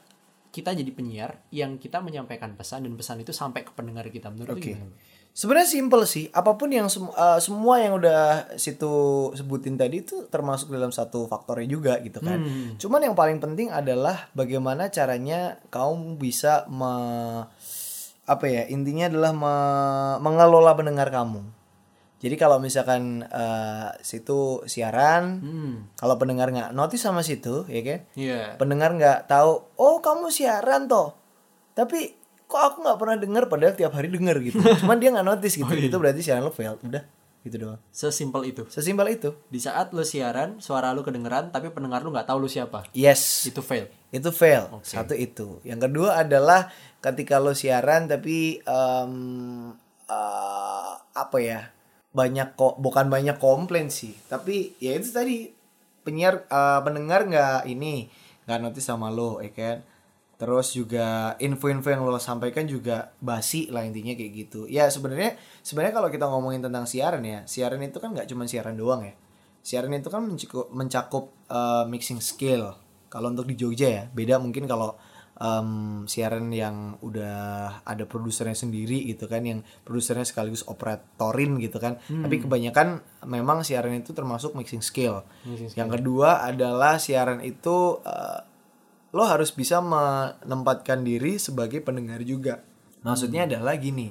[0.55, 4.31] kita jadi penyiar yang kita menyampaikan pesan dan pesan itu sampai ke pendengar kita?
[4.31, 4.71] Menurut Oke.
[4.71, 4.95] gimana?
[5.33, 6.29] Sebenarnya simple sih.
[6.29, 8.93] Apa pun yang sem- eh, semua yang udah situ
[9.33, 12.37] sebutin tadi itu termasuk dalam satu faktornya juga gitu kan.
[12.77, 17.49] Cuman yang paling penting adalah bagaimana caranya kamu bisa me-
[18.23, 21.41] apa ya intinya adalah me- mengelola pendengar kamu.
[22.21, 25.73] Jadi kalau misalkan eh, situ siaran, Hmm.
[25.93, 27.99] kalau pendengar nggak notice sama situ, ya kan?
[28.13, 28.55] Iya.
[28.55, 31.17] pendengar nggak tahu oh kamu siaran toh
[31.73, 32.13] tapi
[32.53, 34.61] kok aku nggak pernah dengar padahal tiap hari denger gitu.
[34.85, 35.73] Cuman dia nggak notice gitu.
[35.73, 37.01] Itu berarti siaran lo failed udah
[37.43, 37.81] gitu doang.
[37.89, 38.63] Sesimpel itu.
[38.69, 39.35] sesimpel itu.
[39.51, 42.85] Di saat lu siaran, suara lu kedengeran tapi pendengar lu nggak tahu lu siapa.
[42.93, 43.49] yes.
[43.49, 43.89] Itu fail.
[44.13, 44.69] itu fail.
[44.85, 45.57] Satu itu.
[45.65, 46.69] Yang kedua adalah
[47.01, 49.13] ketika lo siaran tapi em,
[50.05, 51.73] eh, apa ya
[52.13, 54.13] banyak kok bukan banyak komplain sih.
[54.29, 55.49] Tapi ya itu tadi
[56.05, 58.07] penyiar eh, pendengar nggak ini
[58.45, 59.77] nggak notice sama lo ya kan
[60.43, 64.67] terus juga info-info yang lo sampaikan juga basi lah intinya kayak gitu.
[64.67, 68.75] Ya sebenarnya sebenarnya kalau kita ngomongin tentang siaran ya siaran itu kan nggak cuma siaran
[68.75, 69.15] doang ya.
[69.63, 72.75] Siaran itu kan mencakup, mencakup eh, mixing skill
[73.07, 74.99] kalau untuk di Jogja ya beda mungkin kalau
[75.39, 82.03] em, siaran yang udah ada produsernya sendiri gitu kan yang produsernya sekaligus operatorin gitu kan.
[82.03, 82.99] Tapi kebanyakan
[83.31, 85.23] memang siaran itu termasuk mixing skill
[85.79, 88.51] yang kedua adalah siaran itu eh,
[89.13, 92.65] lo harus bisa menempatkan diri sebagai pendengar juga
[93.05, 94.09] maksudnya adalah gini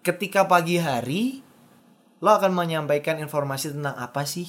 [0.00, 1.44] ketika pagi hari
[2.18, 4.48] lo akan menyampaikan informasi tentang apa sih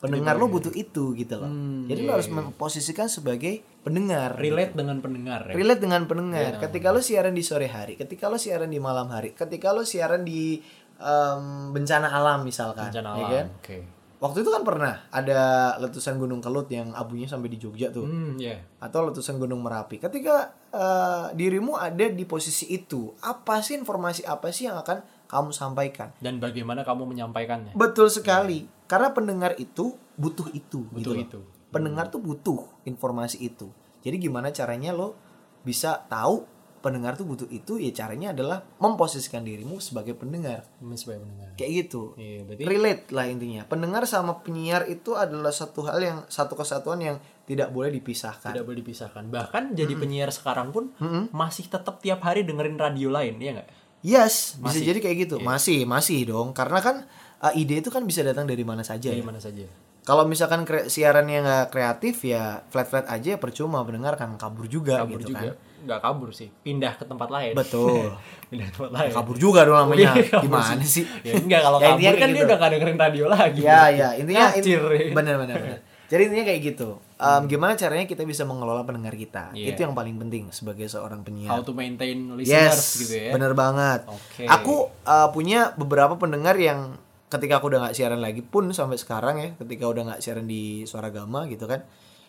[0.00, 1.48] pendengar lo butuh itu gitu loh
[1.84, 5.54] jadi lo harus memposisikan sebagai pendengar Relate dengan pendengar ya.
[5.56, 9.32] relate dengan pendengar ketika lo siaran di sore hari ketika lo siaran di malam hari
[9.36, 10.60] ketika lo siaran di
[11.00, 13.28] em, bencana alam misalkan Bencana ya alam.
[13.32, 13.46] kan?
[13.60, 13.78] Oke.
[14.20, 15.40] Waktu itu kan pernah ada
[15.78, 18.60] letusan gunung kelut yang abunya sampai di Jogja tuh Hmm, ya.
[18.78, 24.48] atau letusan gunung merapi ketika eh, dirimu ada di posisi itu apa sih informasi apa
[24.48, 27.72] sih yang akan kamu sampaikan Dan bagaimana kamu menyampaikannya?
[27.72, 31.22] betul sekali karena pendengar itu butuh itu gitu Butuh loh.
[31.22, 31.40] itu.
[31.68, 35.16] pendengar tuh butuh informasi itu jadi gimana caranya lo
[35.60, 36.44] bisa tahu
[36.80, 41.48] pendengar tuh butuh itu ya caranya adalah memposisikan dirimu sebagai pendengar Hmm, Sebagai pendengar.
[41.54, 46.18] kayak gitu Iya, berarti relate lah intinya pendengar sama penyiar itu adalah satu hal yang
[46.26, 49.22] satu kesatuan yang tidak boleh dipisahkan tidak boleh dipisahkan.
[49.26, 50.90] Bahkan jadi penyiar sekarang pun
[51.30, 53.68] masih tetap tiap hari dengerin radio lain, ya nggak?
[54.00, 56.96] yes bisa jadi kayak gitu masih masih dong karena kan
[57.38, 59.26] uh, ide itu kan bisa datang dari mana saja Dari ya.
[59.26, 59.68] mana saja.
[60.00, 65.00] Kalau misalkan kre- siarannya nggak kreatif ya flat flat aja percuma pendengar kan kabur juga
[65.00, 65.52] Kabur gitu juga.
[65.52, 66.52] kan Nggak kabur sih.
[66.58, 67.52] Pindah ke tempat lain.
[67.54, 68.12] betul
[68.50, 69.10] Pindah ke tempat lain.
[69.10, 72.32] kabur juga dong namanya Iya, gimana sih Ya enggak kalau Ya, kabur kan kayak dia
[72.34, 72.44] gitu.
[72.44, 73.60] udah gak dengerin radio lagi.
[73.62, 74.80] ya ya intinya Ngacir.
[75.10, 79.52] benar benar benar jadi intinya kayak gitu Em, gimana caranya kita bisa mengelola pendengar kita
[79.52, 79.72] Iya.
[79.72, 83.30] itu yang paling penting sebagai seorang penyiar How to maintain listeners Yes, gitu ya.
[83.30, 84.04] bener banget.
[84.06, 84.44] Oke.
[84.44, 86.96] Aku uh, punya beberapa pendengar yang
[87.30, 90.82] ketika aku udah nggak siaran lagi pun sampai sekarang ya, ketika udah nggak siaran di
[90.84, 91.86] Suara Gama gitu kan,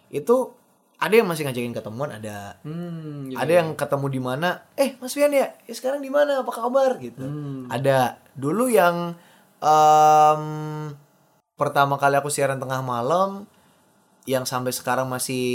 [0.08, 0.54] itu
[0.96, 3.42] ada yang masih ngajakin ketemuan, ada Hmm, gitu.
[3.42, 7.02] ada yang ketemu di mana, eh Mas Fian ya, ya sekarang di mana, apa kabar
[7.02, 7.26] gitu.
[7.26, 7.66] Hmm.
[7.68, 9.18] Ada dulu yang
[9.58, 10.44] em,
[11.58, 13.46] pertama kali aku siaran tengah malam
[14.30, 15.46] yang sampai sekarang masih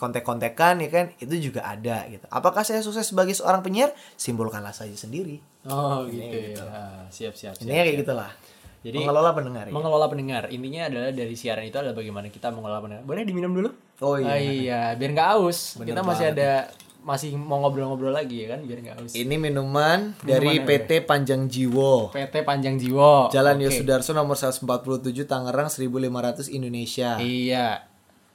[0.00, 2.24] kontek-kontekan ya kan itu juga ada gitu.
[2.32, 3.92] Apakah saya sukses sebagai seorang penyiar?
[4.16, 5.36] Simpulkanlah saja sendiri.
[5.68, 6.64] Oh gitu, ya.
[6.64, 7.52] Ah, Siap siap.
[7.52, 8.02] siap, Intinya kayak siap.
[8.08, 8.30] gitulah.
[8.78, 9.72] Jadi mengelola pendengar ya.
[9.74, 13.02] mengelola pendengar intinya adalah dari siaran itu adalah bagaimana kita mengelola pendengar.
[13.02, 13.70] Boleh diminum dulu?
[13.98, 14.30] Oh iya.
[14.30, 15.76] Ah, iya, biar nggak aus.
[15.82, 16.38] Bener kita masih banget.
[16.38, 16.52] ada
[16.98, 19.12] masih mau ngobrol-ngobrol lagi ya kan biar nggak aus.
[19.18, 22.14] Ini minuman dari Minuman PT Panjang Jiwo.
[22.14, 23.34] PT Panjang Jiwo.
[23.34, 23.64] Jalan Oke.
[23.66, 27.18] Yosudarso nomor 147 Tangerang 1500 Indonesia.
[27.18, 27.88] Iya.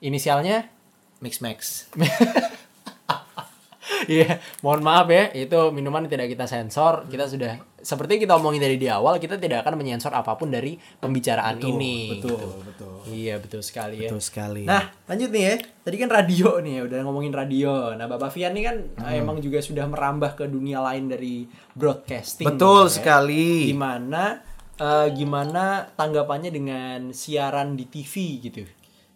[0.03, 0.67] Inisialnya
[1.23, 1.87] Mix Max.
[4.03, 7.07] Iya, mohon maaf ya, itu minuman tidak kita sensor.
[7.07, 10.79] Kita sudah seperti kita omongin dari di awal, kita tidak akan menyensor apa pun dari
[10.97, 12.15] pembicaraan ini.
[12.17, 12.47] betul, gitu.
[12.63, 12.95] betul.
[13.11, 14.09] Iya, betul sekali ya.
[14.09, 14.63] Betul sekali.
[14.63, 15.55] Nah, lanjut nih ya.
[15.83, 17.91] Tadi kan radio nih, udah ngomongin radio.
[17.93, 19.11] Nah, Bapak Fian nih kan Hmm.
[19.19, 21.43] emang juga sudah merambah ke dunia lain dari
[21.75, 22.47] broadcasting.
[22.47, 22.93] betul ya.
[22.95, 23.67] sekali.
[23.67, 24.39] Gimana
[24.73, 28.63] eh, gimana tanggapannya dengan siaran di TV gitu?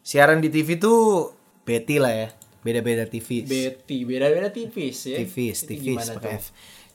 [0.03, 1.31] Siaran di TV tuh
[1.63, 2.29] Betty lah ya.
[2.61, 3.47] Beda-beda TV.
[3.47, 5.17] Betty, beda-beda tipis ya.
[5.17, 6.35] tipis, tipis gimana pakai?
[6.35, 6.45] F.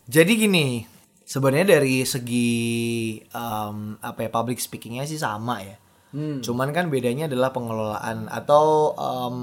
[0.04, 0.84] Jadi gini,
[1.24, 2.50] sebenarnya dari segi
[3.22, 5.76] em, apa ya public speakingnya sih sama ya.
[6.12, 6.44] Hmm.
[6.44, 9.36] Cuman kan bedanya adalah pengelolaan atau em,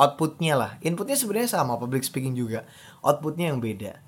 [0.00, 0.72] outputnya lah.
[0.80, 2.64] Inputnya sebenarnya sama public speaking juga.
[3.04, 4.00] Outputnya yang beda.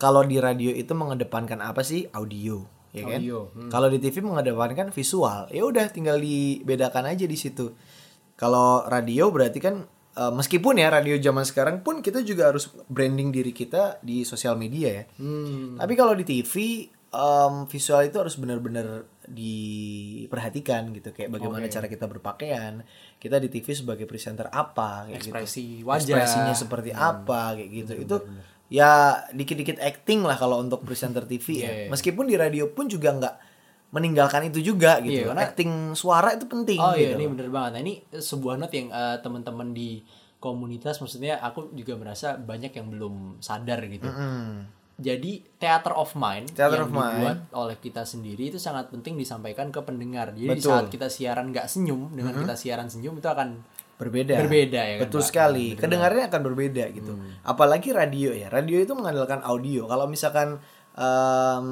[0.00, 2.08] Kalau di radio itu mengedepankan apa sih?
[2.10, 3.20] Audio, ya kan?
[3.20, 3.70] Hmm.
[3.70, 5.46] Kalau di TV mengedepankan visual.
[5.52, 7.76] Ya udah tinggal dibedakan aja di situ.
[8.34, 13.34] Kalau radio berarti kan eh, meskipun ya radio zaman sekarang pun kita juga harus branding
[13.34, 15.04] diri kita di sosial media ya.
[15.18, 15.76] Hmm.
[15.78, 16.54] Tapi kalau di TV
[17.14, 22.82] em, visual itu harus benar-benar diperhatikan gitu kayak bagaimana cara kita berpakaian.
[23.16, 25.88] Kita di TV sebagai presenter apa kayak Ekspresi gitu.
[25.88, 26.02] wajah.
[26.02, 27.92] Ekspresinya seperti apa kayak gitu.
[27.96, 28.16] itu
[28.72, 31.62] ya dikit-dikit acting lah kalau untuk presenter TV ya.
[31.62, 31.88] Iya, iya.
[31.92, 33.34] Meskipun di radio pun juga nggak
[33.94, 35.22] meninggalkan itu juga gitu.
[35.22, 37.00] Iya, karena karena- acting suara itu penting Oh gitu.
[37.00, 37.70] iya, ini bener banget.
[37.72, 40.02] Nah ini sebuah note yang eh, teman-teman di
[40.36, 44.04] komunitas, maksudnya aku juga merasa banyak yang belum sadar gitu.
[44.04, 44.66] Hmm.
[44.94, 47.10] Jadi theater of mind Theater yang of mind.
[47.16, 50.30] dibuat oleh kita sendiri itu sangat penting disampaikan ke pendengar.
[50.30, 50.70] Jadi di Betul.
[50.70, 53.58] saat kita siaran nggak senyum dengan kita siaran senyum itu akan
[53.94, 54.38] berbeda.
[54.40, 55.28] Berbeda ya kan, Betul Pak?
[55.30, 55.66] sekali.
[55.74, 57.12] Kedengarannya akan berbeda gitu.
[57.14, 57.30] Hmm.
[57.42, 58.46] Apalagi radio ya.
[58.48, 59.86] Radio itu mengandalkan audio.
[59.86, 60.62] Kalau misalkan
[60.94, 61.66] em,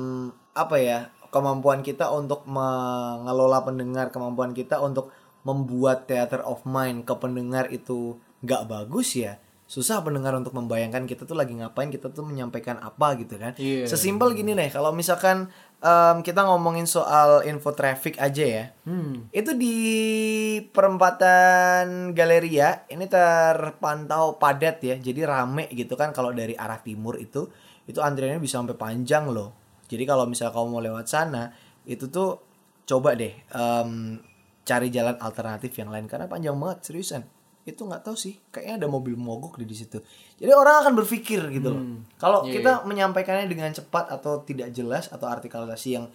[0.53, 0.99] apa ya
[1.33, 5.09] kemampuan kita untuk mengelola pendengar, kemampuan kita untuk
[5.43, 9.41] membuat theater of mind ke pendengar itu nggak bagus ya.
[9.65, 13.57] Susah pendengar untuk membayangkan kita tuh lagi ngapain, kita tuh menyampaikan apa gitu kan.
[13.57, 13.89] Iya.
[13.89, 15.49] Sesimpel gini deh, kalau misalkan
[15.81, 18.65] em, kita ngomongin soal info traffic aja ya.
[18.85, 19.77] hmm, Itu di
[20.69, 25.01] perempatan Galeria ini terpantau padat ya.
[25.01, 27.49] Jadi rame gitu kan kalau dari arah timur itu
[27.89, 29.62] itu antriannya bisa sampai panjang loh.
[29.93, 31.53] Jadi kalau misal kamu mau lewat sana
[31.85, 32.41] itu tuh
[32.83, 34.17] coba deh em,
[34.63, 37.23] cari jalan alternatif yang lain karena panjang banget seriusan.
[37.63, 40.03] Itu nggak tahu sih, kayaknya ada mobil mogok di situ.
[40.35, 41.83] Jadi orang akan berpikir gitu loh.
[42.17, 46.11] Kalau Iya, kita menyampaikannya dengan cepat atau tidak jelas atau artikulasi yang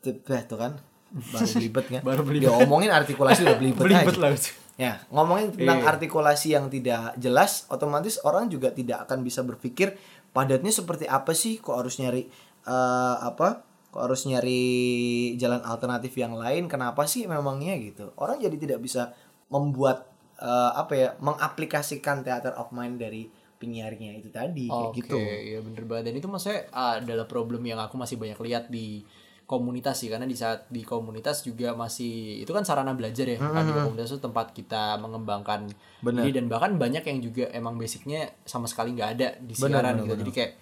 [0.00, 0.72] tebeh tuh kan
[1.12, 2.48] baru belibet kan Baru belibet.
[2.48, 4.22] dia omongin artikulasi udah belibet, belibet aja.
[4.22, 4.32] lah.
[4.74, 5.88] ya ngomongin tentang Iya.
[5.88, 9.94] artikulasi yang tidak jelas otomatis orang juga tidak akan bisa berpikir
[10.32, 12.26] padatnya seperti apa sih kok harus nyari
[12.66, 14.62] eh, apa kok harus nyari
[15.36, 18.10] jalan alternatif yang lain kenapa sih memangnya gitu?
[18.16, 19.12] Orang jadi tidak bisa
[19.52, 20.08] membuat
[20.40, 23.28] eh, apa ya mengaplikasikan theater of mind dari
[23.62, 25.18] penyiarnya itu tadi kayak Oke, gitu.
[25.22, 26.10] iya bener banget.
[26.10, 29.06] Dan itu maksudnya ah, adalah problem yang aku masih banyak lihat di
[29.46, 33.68] komunitas sih karena di saat di komunitas juga masih itu kan sarana belajar ya kan
[33.68, 35.68] di komunitas itu tempat kita mengembangkan
[36.00, 36.24] Bener.
[36.24, 39.92] diri dan bahkan banyak yang juga emang basicnya sama sekali nggak ada di Bener, siaran
[39.98, 40.14] bener, gitu.
[40.24, 40.52] Jadi kayak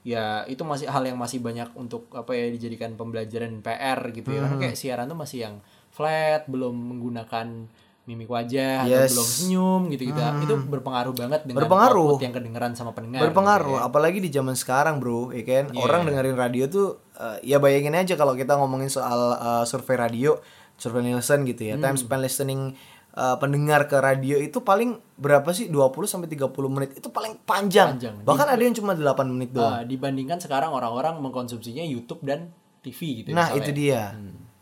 [0.00, 4.40] ya itu masih hal yang masih banyak untuk apa ya dijadikan pembelajaran PR gitu ya
[4.42, 5.54] karena kayak siaran tuh masih yang
[5.90, 7.66] flat belum menggunakan
[8.04, 9.12] mimik wajah Yes.
[9.12, 12.08] atau belum senyum gitu gitu itu berpengaruh banget dengan Berpengaruh.
[12.08, 15.76] output yang kedengeran sama pendengar berpengaruh apalagi di zaman sekarang bro ya kan Iya.
[15.78, 20.40] orang dengerin radio tuh eh, ya bayangin aja kalau kita ngomongin soal eh, survei radio
[20.74, 21.84] survei Nielsen gitu ya Hmm.
[21.84, 22.62] time spend listening
[23.16, 27.96] eh, pendengar ke radio itu paling berapa sih 20 sampai 30 menit itu paling panjang,
[27.96, 28.14] Panjang.
[28.22, 32.52] bahkan ada yang cuma 8 menit doang Uh, dibandingkan sekarang orang-orang mengkonsumsinya YouTube dan
[32.84, 33.34] TV gitu.
[33.34, 33.60] nah misalnya.
[33.64, 34.02] itu dia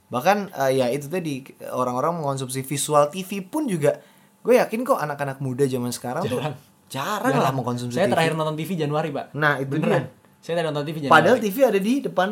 [0.06, 3.98] bahkan eh, ya itu tadi orang-orang mengkonsumsi visual TV pun juga
[4.46, 6.38] gue yakin kok anak-anak muda zaman sekarang tuh
[6.86, 9.34] jarang, lah mengkonsumsi Saya TV terakhir nonton TV Januari, Pak.
[9.34, 10.06] nah itu Beneran.
[10.06, 11.14] dia Saya terakhir nonton TV Januari.
[11.18, 12.28] Padahal TV ada di depan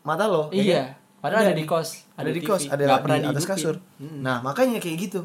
[0.00, 0.48] mata lo.
[0.48, 0.64] ya kan?
[0.64, 0.84] Iya.
[1.18, 1.88] Padahal ada di kos.
[2.16, 2.48] Ada, di TV.
[2.48, 3.74] kos, ada Nggak di atas kasur.
[4.00, 5.20] Nah, makanya kayak gitu.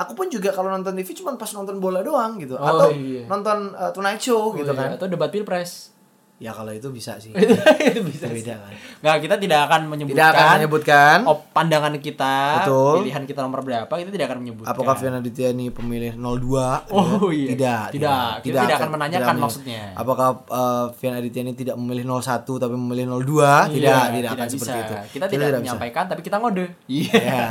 [0.00, 2.56] Aku pun juga kalau nonton TV cuma pas nonton bola doang gitu.
[2.56, 3.28] Oh, Atau iya.
[3.28, 4.80] nonton uh, Tonight Show Oh, gitu iya.
[4.80, 4.88] kan.
[4.96, 5.92] Atau debat pilpres.
[6.40, 7.36] Ya kalau itu bisa sih.
[7.92, 8.24] itu bisa.
[8.32, 8.72] Beda kan.
[9.04, 13.04] Nggak, kita tidak akan menyebutkan Tidak akan menyebutkan op- pandangan kita, Betul.
[13.04, 14.72] pilihan kita nomor berapa, kita tidak akan menyebutkan.
[14.72, 16.88] apakah Fian Aditya ini pemilih 02?
[16.96, 17.52] Oh, gitu.
[17.52, 17.52] iya.
[17.52, 18.32] Tidak, Tidak.
[18.40, 19.82] Kita tidak akan menanyakan tidak maksudnya.
[19.92, 23.20] Apakah uh, Fian Aditya ini tidak memilih 01 tapi memilih 02?
[23.20, 24.56] Iya, tidak, tidak, akan bisa.
[24.56, 24.94] seperti itu.
[25.20, 25.60] Kita tidak, bisa.
[25.60, 26.66] menyampaikan, tapi kita ngode.
[26.88, 27.20] Iya.
[27.36, 27.48] ya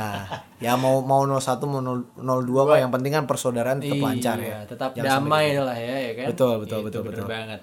[0.59, 1.39] ya mau mau 01
[1.71, 5.55] mau 0- 02 mah yang penting kan persaudaraan tetap lancar ya Iya, tetap Jangan damai
[5.55, 6.25] lah ya, ya kan?
[6.35, 7.29] Betul, betul, Itu betul, bener betul.
[7.31, 7.61] banget.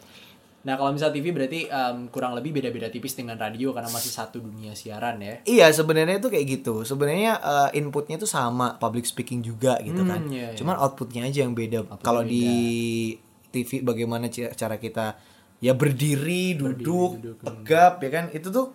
[0.66, 4.42] Nah, kalau misal TV berarti em, kurang lebih beda-beda tipis dengan radio karena masih satu
[4.42, 5.38] dunia siaran ya.
[5.46, 6.82] Iya sebenarnya itu kayak gitu.
[6.82, 10.20] Sebenarnya uh, inputnya itu sama, public speaking juga gitu Hmm, kan.
[10.26, 10.58] iya, iya.
[10.58, 11.86] Cuman outputnya aja yang beda.
[12.02, 13.14] Kalau di
[13.48, 15.14] TV bagaimana cara kita
[15.56, 18.24] ya berdiri, duduk, tegap ya kan.
[18.34, 18.74] Itu tuh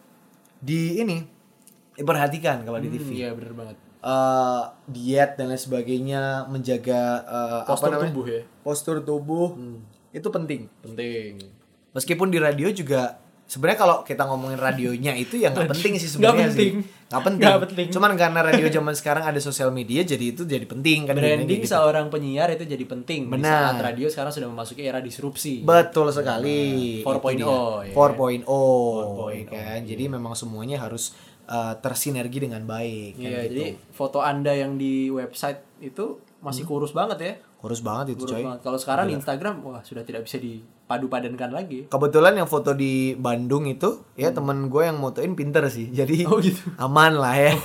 [0.57, 1.19] di ini
[1.91, 3.03] diperhatikan kalau di TV.
[3.03, 3.75] Hmm, Iya, bener banget.
[4.01, 8.09] Eh, diet dan lain sebagainya, menjaga eh, Postur apa namanya?
[8.09, 8.41] tubuh ya.
[8.63, 9.47] Postur tubuh
[10.09, 10.71] itu penting.
[10.81, 11.60] Penting.
[11.91, 16.47] Meskipun di radio juga sebenarnya kalau kita ngomongin radionya itu ya nggak penting sih sebenarnya
[16.49, 16.69] sih.
[17.11, 17.43] Nggak penting.
[17.43, 17.87] Nggak penting.
[17.91, 21.75] Cuman karena radio zaman sekarang ada sosial media jadi itu jadi penting kan Branding gitu.
[21.75, 23.75] seorang penyiar itu jadi penting di Benar.
[23.75, 25.67] saat radio sekarang sudah memasuki era disrupsi.
[25.67, 27.03] Betul sekali.
[27.03, 27.91] Nah, 4.0 Itu dia.
[27.91, 27.93] ya.
[27.93, 28.47] 4.0
[29.35, 29.79] ya kan.
[29.83, 31.11] Jadi memang semuanya harus
[31.43, 33.19] eh, tersinergi dengan baik.
[33.19, 33.51] kan Iya, gitu.
[33.51, 37.33] jadi foto Anda yang di website itu masih kurus banget ya.
[37.59, 38.43] Kurus banget itu Kurus coy.
[38.63, 40.39] Kalau sekarang di Instagram wah sudah tidak bisa
[40.91, 41.87] dipadu padankan lagi.
[41.87, 45.87] Kebetulan yang foto di Bandung itu ya temen gue yang motoin pinter sih.
[45.87, 46.35] Jadi Hmm.
[46.35, 46.67] Oh, gitu.
[46.75, 47.55] aman lah ya.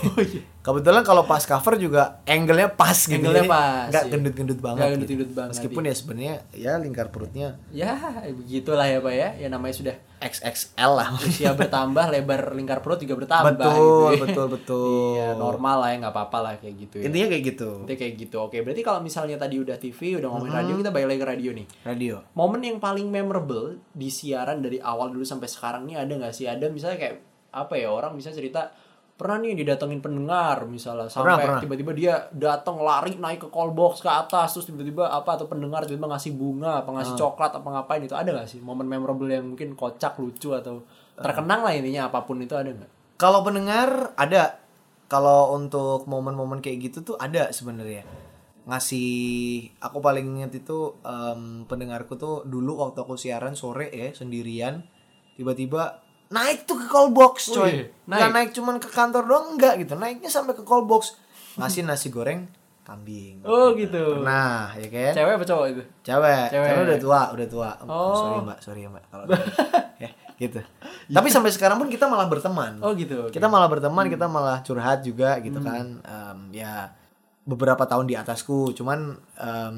[0.66, 3.14] Kebetulan kalau pas cover juga angle-nya pas gitu.
[3.14, 4.10] Angle-nya pas, Nggak iya.
[4.10, 4.76] gendut-gendut banget.
[4.76, 5.38] Nggak gendut-gendut gitu.
[5.38, 7.94] banget, Meskipun ya sebenarnya ya lingkar perutnya Ya,
[8.26, 9.28] begitulah ya Pak ya.
[9.36, 11.14] Ya namanya sudah XXL lah.
[11.14, 14.20] usia bertambah, lebar lingkar perut juga bertambah betul, gitu ya.
[14.26, 15.12] betul, betul.
[15.14, 17.04] Iya, normal lah ya, nggak apa-apa lah kayak gitu ya.
[17.06, 17.70] Intinya kayak gitu.
[17.84, 18.36] Nanti kayak gitu.
[18.40, 20.60] Oke, berarti kalau misalnya tadi udah TV, udah ngomongin Hmm.
[20.60, 21.66] radio, kita balik lagi ke radio nih.
[21.84, 22.14] Radio.
[22.32, 26.44] Momen yang paling memorable di siaran dari awal dulu sampai sekarang nih ada nggak sih?
[26.44, 27.16] Ada misalnya kayak
[27.52, 28.72] apa ya orang bisa cerita
[29.16, 31.60] pernah nih didatengin pendengar misalnya sampai pernah.
[31.64, 35.88] tiba-tiba dia datang lari naik ke call box ke atas terus tiba-tiba apa atau pendengar
[35.88, 37.20] tiba-tiba ngasih bunga apa ngasih Ah.
[37.24, 40.84] coklat apa ngapain itu ada nggak sih momen memorable yang mungkin kocak lucu atau
[41.16, 42.90] terkenang lah intinya apa pun itu ada nggak?
[43.16, 44.60] Kalau pendengar ada.
[45.06, 48.04] Kalau untuk momen-momen kayak gitu tuh ada sebenarnya.
[48.66, 49.08] Ngasih
[49.78, 54.82] aku paling inget itu em, pendengarku tuh dulu waktu aku siaran sore ya sendirian
[55.36, 57.70] tiba-tiba naik tuh ke call box Oh coy.
[57.70, 59.94] iya, Nggak naik cuman ke kantor doang enggak gitu.
[59.94, 61.14] Naiknya sampai ke call box.
[61.54, 62.46] Ngasih nasi goreng
[62.82, 63.42] kambing.
[63.42, 64.22] Oh gitu.
[64.22, 65.12] Pernah ya kan?
[65.12, 65.82] Cewek apa cowok itu?
[66.02, 66.68] Cewek, Cewek.
[66.70, 67.70] karena udah tua, udah tua.
[67.82, 68.14] Oh.
[68.14, 69.04] Sorry mbak, sorry ya mbak.
[69.10, 69.24] Kalau
[70.02, 70.60] ya, gitu.
[71.10, 72.78] Tapi sampai sekarang pun kita malah berteman.
[72.78, 73.26] Oh gitu.
[73.26, 73.34] oke.
[73.34, 75.98] Kita malah berteman, kita malah curhat juga gitu kan.
[75.98, 76.94] Em, ya
[77.42, 79.76] beberapa tahun di atasku, cuman em,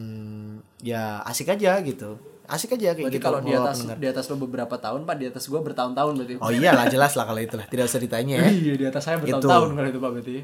[0.80, 2.20] ya asik aja gitu.
[2.48, 3.26] Asik aja kayak Berarti gitu.
[3.28, 3.98] kalau di ngelola atas pendengar.
[4.00, 6.34] di atas lo beberapa tahun, Pak, di atas gua bertahun-tahun berarti.
[6.40, 7.68] Oh iyalah jelas lah kalau itulah.
[7.68, 8.48] Tidak usah ditanya ya.
[8.48, 10.37] Iya, di atas saya bertahun-tahun kalau itu Pak berarti.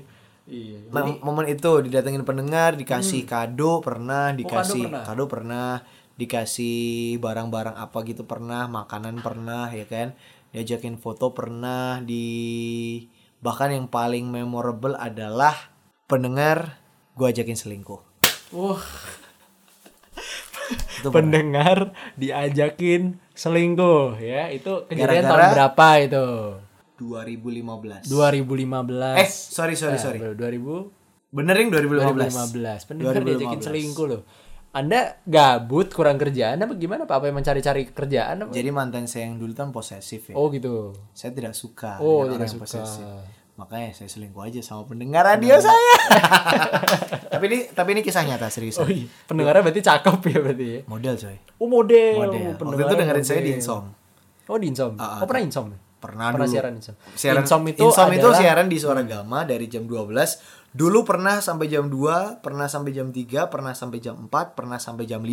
[0.44, 0.78] Iya.
[0.92, 5.02] Mom- momen itu didatengin pendengar dikasih kado pernah dikasih pernah?
[5.08, 5.68] kado pernah
[6.14, 6.76] dikasih
[7.16, 10.12] barang-barang apa gitu pernah makanan pernah ya kan
[10.52, 12.28] diajakin foto pernah di
[13.40, 15.72] bahkan yang paling memorable adalah
[16.04, 16.76] pendengar
[17.16, 18.04] gua ajakin selingkuh
[18.52, 18.84] Wah,
[20.66, 21.12] itu pernah.
[21.12, 21.79] pendengar
[22.14, 24.48] diajakin selingkuh ya.
[24.48, 26.27] Itu kejadian tahun Gara-gara- berapa itu?
[26.96, 29.16] 2015 2015.
[29.16, 30.88] eh sorry sorry sorry 2000
[31.31, 32.87] benerin 2015 2015.
[32.87, 33.27] Pendengar 2015.
[33.27, 34.22] diajakin selingkuh loh.
[34.70, 37.14] Anda gabut kurang kerjaan apa gimana Pak?
[37.14, 38.50] Apa yang mencari-cari kerjaan apa?
[38.50, 40.90] jadi mantan saya yang dulu kan posesif ya Oh gitu.
[41.11, 42.66] saya tidak suka Oh, tidak suka.
[42.66, 43.07] posesif.
[43.54, 45.94] Makanya saya selingkuh aja sama pendengar radio saya
[47.32, 49.06] tapi ini tapi ini kisah nyata serius Oh iya.
[49.24, 50.80] Pendengarnya berarti cakep ya berarti ya.
[50.84, 52.14] model coy Oh model.
[52.18, 53.58] model waktu itu dengerin saya di model.
[53.58, 53.84] Insom
[54.44, 54.92] Oh di Insom.
[54.96, 55.66] Ah, oh pernah Insom?
[55.96, 56.94] pernah, Pernah dulu siaran Insom.
[57.14, 60.12] siaran Insom itu Insom itu adalah- siaran di Suara Gama dari jam 12
[60.68, 65.06] dulu pernah sampai jam 2 pernah sampai jam 3 pernah sampai jam 4 pernah sampai
[65.06, 65.32] jam 5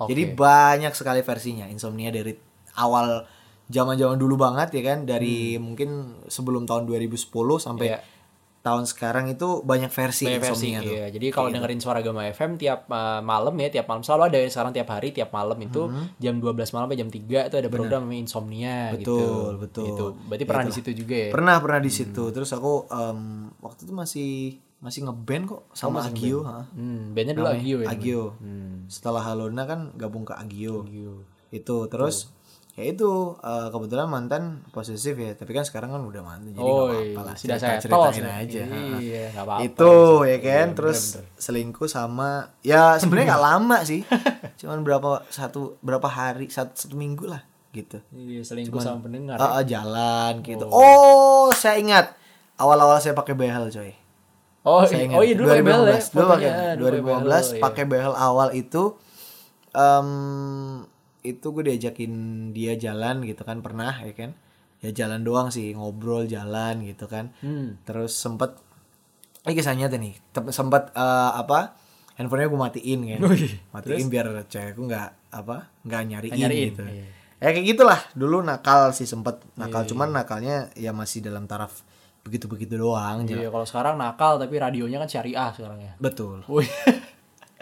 [0.00, 0.08] Oke.
[0.08, 2.32] jadi banyak sekali versinya Insomnia dari
[2.74, 3.22] awal
[3.70, 5.88] zaman-zaman dulu banget ya kan dari mungkin
[6.26, 7.14] sebelum tahun 2010
[7.56, 7.96] sampai Hmm.
[7.96, 8.18] Iya.
[8.60, 10.92] tahun sekarang itu banyak versi Banyak versi, Insomnia tuh.
[10.92, 11.06] iya.
[11.08, 14.52] Jadi kalau dengerin Suara Gama FM tiap uh, malam ya, tiap malam selalu ada ya,
[14.52, 18.04] sekarang tiap hari, tiap malam itu jam 12 malam sampai jam 3 itu ada program
[18.04, 19.16] namanya Insomnia gitu.
[19.16, 19.86] Betul, betul.
[19.88, 20.04] Gitu.
[20.28, 21.30] Berarti pernah di situ juga ya.
[21.32, 22.22] Pernah pernah di situ.
[22.28, 23.20] Terus aku em,
[23.64, 24.30] waktu itu masih
[24.76, 26.68] masih ngeband kok sama Agio, ha.
[26.70, 27.88] Hmm, bandnya dulu Agio ya.
[27.88, 28.22] Agio.
[28.36, 28.84] Hmm.
[28.88, 30.84] Setelah Halona kan gabung ke Agio.
[30.84, 31.24] Agio.
[31.48, 32.28] Itu terus
[32.80, 36.88] ya itu eh, kebetulan mantan posesif ya, tapi kan sekarang kan udah mantan jadi Oh,
[36.88, 37.12] iya.
[37.12, 37.34] apa-apa lah.
[37.36, 38.62] Sudah Cerita- saya ceritain tos, aja.
[38.96, 39.62] Iya, nggak apa-apa.
[39.62, 39.92] Itu
[40.24, 41.00] ya kan, terus
[41.36, 44.00] selingkuh sama ya sebenarnya nggak lama sih.
[44.56, 48.00] Cuman berapa satu berapa hari satu, satu minggu lah gitu.
[48.10, 49.36] Iya, selingkuh sama pendengar.
[49.36, 50.64] Ah, ah, jalan gitu.
[50.66, 51.52] Oh.
[51.52, 52.16] saya ingat.
[52.56, 53.92] Awal-awal saya pakai behel, coy.
[54.60, 55.16] Oh, Saya iya, ingat.
[55.16, 55.96] oh iya dulu pakai behel ya.
[55.96, 56.12] 2015.
[56.12, 57.60] Dulu pakai fotonya, dulu 2015 behel, iya.
[57.60, 58.82] pakai behel awal itu
[59.70, 60.08] em
[61.20, 62.12] itu gue diajakin
[62.56, 64.32] dia jalan gitu kan pernah ya kan.
[64.80, 67.36] Ya jalan doang sih, ngobrol jalan gitu kan.
[67.44, 67.76] Hmm.
[67.84, 68.56] Terus sempet
[69.44, 70.14] ini kisahnya tuh nih.
[70.52, 71.76] Sempet eh, apa?
[72.16, 73.20] Handphonenya gue matiin kan.
[73.32, 73.56] Iya.
[73.72, 75.70] Matiin biar cewekku nggak apa?
[75.86, 76.84] nggak nyariin, nyariin, gitu.
[76.84, 77.06] iya.
[77.40, 78.00] Ya kayak gitulah.
[78.12, 81.80] Dulu nakal sih sempet nakal cuman nakalnya ya masih dalam taraf
[82.20, 83.24] begitu-begitu doang.
[83.24, 85.92] Iya, kalau sekarang nakal tapi radionya kan syariah sekarang ya.
[85.96, 86.44] Betul.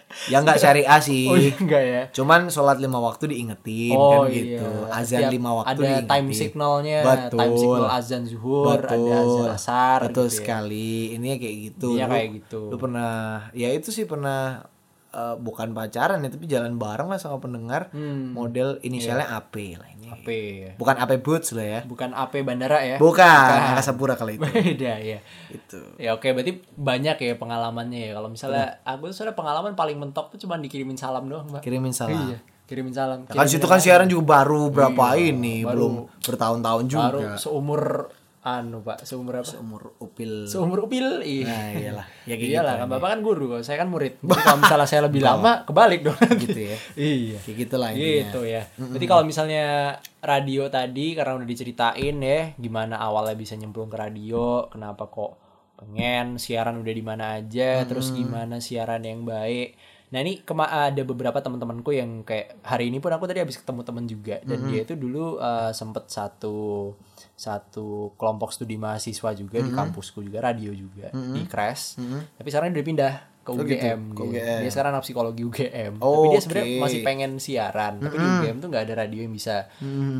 [0.08, 0.30] Iya.
[0.30, 1.24] Ya nggak syariah sih.
[1.24, 2.02] Oh, iya, enggak ya.
[2.10, 4.56] Cuman sholat lima waktu diingetin Oh kan gitu.
[4.56, 4.88] iya.
[4.90, 6.08] Azan Tiap- lima waktu ada diingetin.
[6.08, 7.38] time signalnya, Betul.
[7.38, 10.32] time signal azan zuhur, ada azan asar Betul gitu ya.
[10.34, 10.92] sekali.
[11.12, 11.88] Ini kayak gitu.
[11.94, 12.60] Iya, Lu- kayak gitu.
[12.66, 13.12] Lu pernah
[13.52, 14.64] ya itu sih pernah
[15.08, 18.32] eh, bukan pacaran ya tapi jalan bareng lah sama pendengar Hmm.
[18.32, 19.88] model inisialnya AP lah.
[20.14, 20.70] AP ya.
[20.80, 21.80] Bukan AP Boots lah ya.
[21.84, 22.96] Bukan AP bandara ya.
[22.96, 24.48] Bukan, Angkasa Pura kali itu.
[24.48, 25.18] Beda ya.
[25.52, 25.80] itu.
[26.00, 28.12] Ya oke, berarti banyak ya pengalamannya ya.
[28.16, 31.62] Kalau misalnya aku tuh sebenarnya pengalaman paling mentok tuh cuma dikirimin salam doang, Mbak.
[31.64, 32.32] Kirimin salam.
[32.32, 32.38] Iya,
[32.68, 33.24] kirimin salam.
[33.28, 37.04] Kan situ kan siaran juga baru berapa ini, belum bertahun-tahun juga.
[37.08, 38.12] baru seumur
[38.56, 39.52] anu pak seumur apa?
[39.60, 40.48] Umur upil.
[40.48, 42.06] seumur upil iya Nah, iyalah.
[42.24, 44.14] Ya kayak iyalah gitu kan bapak kan guru saya kan murid.
[44.24, 46.18] Jadi kalau misalnya saya lebih lama kebalik dong.
[46.40, 46.76] Gitu ya.
[46.96, 47.38] iya.
[47.44, 48.08] Kayak gitulah intinya.
[48.24, 48.62] gitu ya.
[48.78, 49.64] Berarti kalau misalnya
[50.24, 55.38] radio tadi karena udah diceritain ya gimana awalnya bisa nyemplung ke radio kenapa kok
[55.78, 59.78] pengen siaran udah di mana aja terus gimana siaran yang baik.
[60.08, 63.84] Nah ini kema ada beberapa teman-temanku yang kayak hari ini pun aku tadi habis ketemu
[63.84, 66.96] teman juga dan dia itu dulu eh, sempet satu
[67.38, 72.02] satu kelompok studi mahasiswa juga di kampusku juga radio juga di Crash.
[72.34, 73.14] Tapi sekarang dia pindah
[73.46, 74.28] ke UGM, ke dia.
[74.28, 74.58] UGM.
[74.66, 76.82] Dia sekarang anak psikologi UGM Oh, tapi dia sebenarnya oke.
[76.84, 77.94] masih pengen siaran.
[78.02, 79.70] Tapi di UGM tuh nggak ada radio yang bisa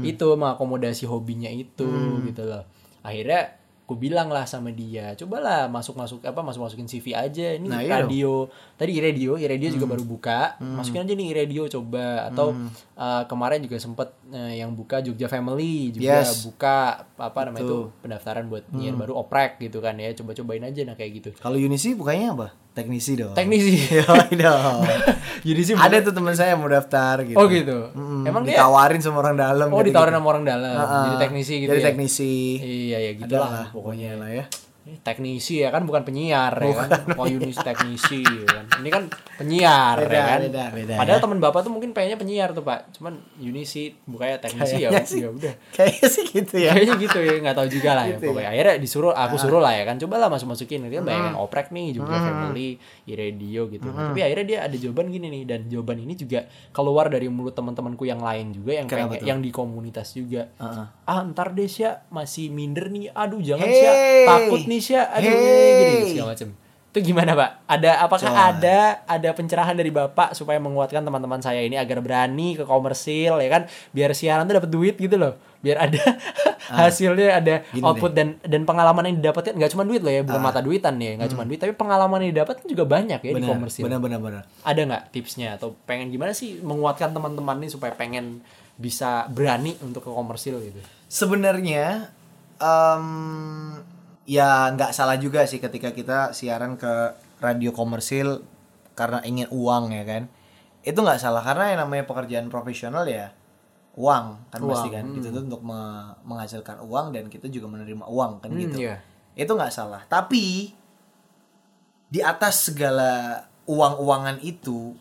[0.07, 1.91] itu mengakomodasi hobinya itu
[2.23, 2.65] gitu loh.
[3.03, 3.58] Akhirnya
[3.89, 7.81] aku bilang lah sama dia cobalah masuk masuk apa masuk masukin CV aja ini Nah,
[7.81, 8.45] iya radio.
[8.77, 10.61] Tadi radio radio juga baru buka.
[10.61, 12.29] Masukin aja nih radio coba.
[12.29, 16.45] Atau uh, kemarin juga sempet uh, yang buka Jogja Family juga Yes.
[16.45, 20.13] buka apa namanya itu pendaftaran buat penyiar baru oprek gitu kan ya.
[20.13, 21.31] Coba cobain aja nah kayak gitu.
[21.41, 22.49] Kalau Unisi bukanya apa?
[22.69, 23.35] Teknisi dong.
[23.35, 23.75] teknisi.
[23.99, 24.87] Yoi dong.
[25.49, 27.35] jadi sih Ada tuh teman saya yang mau daftar gitu.
[27.35, 27.91] oh gitu?
[27.91, 29.67] Mm, emang dia ditawarin sama orang dalam.
[29.67, 29.91] oh gitu.
[29.91, 30.79] ditawarin sama orang dalam.
[30.79, 31.87] Ah, jadi teknisi gitu Jadi ya?
[31.91, 32.35] teknisi.
[32.63, 34.45] iya ya gitu lah pokoknya lah ya.
[34.99, 36.89] Teknisi ya kan bukan penyiar ya kan.
[37.09, 38.65] Kalau Yunis teknisi ya kan.
[38.79, 39.03] Ini kan
[39.37, 40.41] penyiar Beda, ya kan.
[40.45, 42.91] beda, beda, padahal teman bapak tuh mungkin pengennya penyiar tuh pak.
[42.93, 45.21] Cuman Yunisi bukannya teknisi ya Kayaknya sih.
[45.21, 45.55] ya udah.
[45.71, 46.71] Kayaknya sih gitu ya.
[46.73, 48.11] kayaknya gitu ya nggak tahu juga lah ya.
[48.11, 48.29] Gitu ya.
[48.31, 49.97] pokoknya akhirnya disuruh aku suruh lah ya kan.
[49.97, 54.47] Coba lah masuk masukin dia bayangin oprek nih juga family di radio gitu tapi akhirnya
[54.47, 58.51] dia ada jawaban gini nih dan jawaban ini juga keluar dari mulut teman-temanku yang lain
[58.51, 59.27] juga yang Kenapa pengen, tuh?
[59.29, 60.49] yang di komunitas juga.
[60.57, 60.87] Heeh.
[61.05, 61.21] ah.
[61.25, 63.13] Ntar deh Sya masih minder nih.
[63.13, 63.77] Aduh jangan Hey!
[63.77, 63.93] Sya
[64.25, 65.75] takut nih Sya aduh Hey!
[65.97, 66.49] gini segala macam
[66.89, 68.49] itu gimana pak ada apakah Coba.
[68.51, 73.49] ada ada pencerahan dari bapak supaya menguatkan teman-teman saya ini agar berani ke komersil ya
[73.51, 76.01] kan biar siaran tuh dapat duit gitu loh biar ada
[76.71, 77.87] hasilnya ada Ah.
[77.87, 81.13] Output dan dan pengalaman yang didapatkan nggak cuma duit loh ya bukan mata duitan ya
[81.15, 83.39] nggak cuma duit tapi pengalaman yang didapatkan juga banyak ya di Hmm.
[83.39, 84.43] Benar, komersil benar, benar, benar.
[84.65, 88.41] ada nggak tipsnya atau pengen gimana sih menguatkan teman-teman nih supaya pengen
[88.75, 92.09] bisa berani untuk ke komersil gitu Sebenarnya
[92.59, 93.05] em,
[94.29, 98.45] ya nggak salah juga sih ketika kita siaran ke radio komersil
[98.93, 100.29] karena ingin uang ya kan.
[100.85, 103.33] Itu nggak salah karena yang namanya pekerjaan profesional ya
[103.99, 105.05] uang kan Uang, pasti kan.
[105.17, 108.77] Itu tuh untuk me- menghasilkan uang dan kita juga menerima uang kan Hmm, gitu.
[108.85, 109.01] iya.
[109.33, 110.05] Itu nggak salah.
[110.05, 110.77] Tapi
[112.09, 114.97] di atas segala uang-uangan itu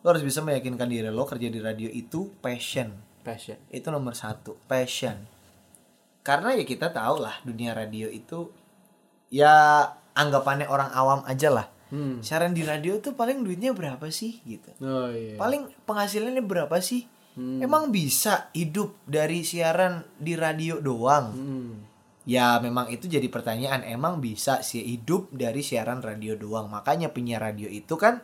[0.00, 2.88] lo harus bisa meyakinkan diri lo kerja di radio itu passion
[3.20, 5.28] passion itu nomor satu passion
[6.22, 8.52] karena ya kita tahu lah dunia radio itu
[9.32, 9.84] ya
[10.16, 11.68] anggapannya orang awam aja lah.
[11.88, 12.20] Hmm.
[12.20, 14.68] siaran di radio tuh paling duitnya berapa sih gitu.
[14.84, 15.40] Oh iya.
[15.40, 17.08] Paling penghasilannya berapa sih?
[17.38, 17.62] Hmm.
[17.62, 21.26] emang bisa hidup dari siaran di radio doang?
[21.30, 21.72] Hmm.
[22.28, 23.88] ya memang itu jadi pertanyaan.
[23.88, 26.68] Emang bisa sih hidup dari siaran radio doang?
[26.68, 28.20] Makanya penyiar radio itu kan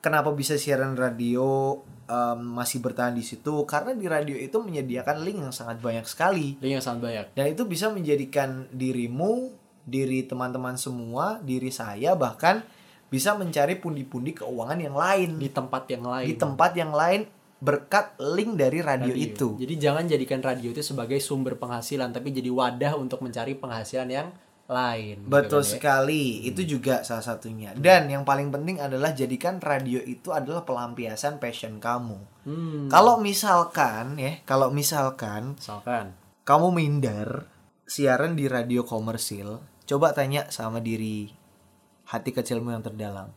[0.00, 3.64] kenapa bisa siaran radio em, masih bertahan di situ?
[3.68, 6.56] Karena di radio itu menyediakan link yang sangat banyak sekali.
[6.58, 7.26] Link yang sangat banyak.
[7.36, 9.52] Dan itu bisa menjadikan dirimu
[9.84, 12.62] diri teman-teman semua diri saya bahkan
[13.10, 15.30] bisa mencari pundi-pundi keuangan yang lain.
[15.36, 16.26] Di tempat yang lain.
[16.26, 17.20] Di tempat yang lain
[17.60, 19.20] berkat link dari radio, Radio.
[19.20, 19.48] itu.
[19.60, 24.32] Jadi jangan jadikan radio itu sebagai sumber penghasilan, tapi jadi wadah untuk mencari penghasilan yang
[24.70, 25.26] lain.
[25.26, 25.72] gitu Betul kan ya.
[25.74, 27.74] sekali, itu juga salah satunya.
[27.74, 32.18] Dan yang paling penting adalah jadikan radio itu adalah pelampiasan passion kamu.
[32.46, 32.86] Hmm.
[32.86, 36.14] Kalau misalkan ya, kalau misalkan Misalkan.
[36.46, 37.50] kamu minder
[37.84, 39.58] siaran di radio komersil,
[39.90, 41.34] coba tanya sama diri
[42.06, 43.34] hati kecilmu yang terdalam.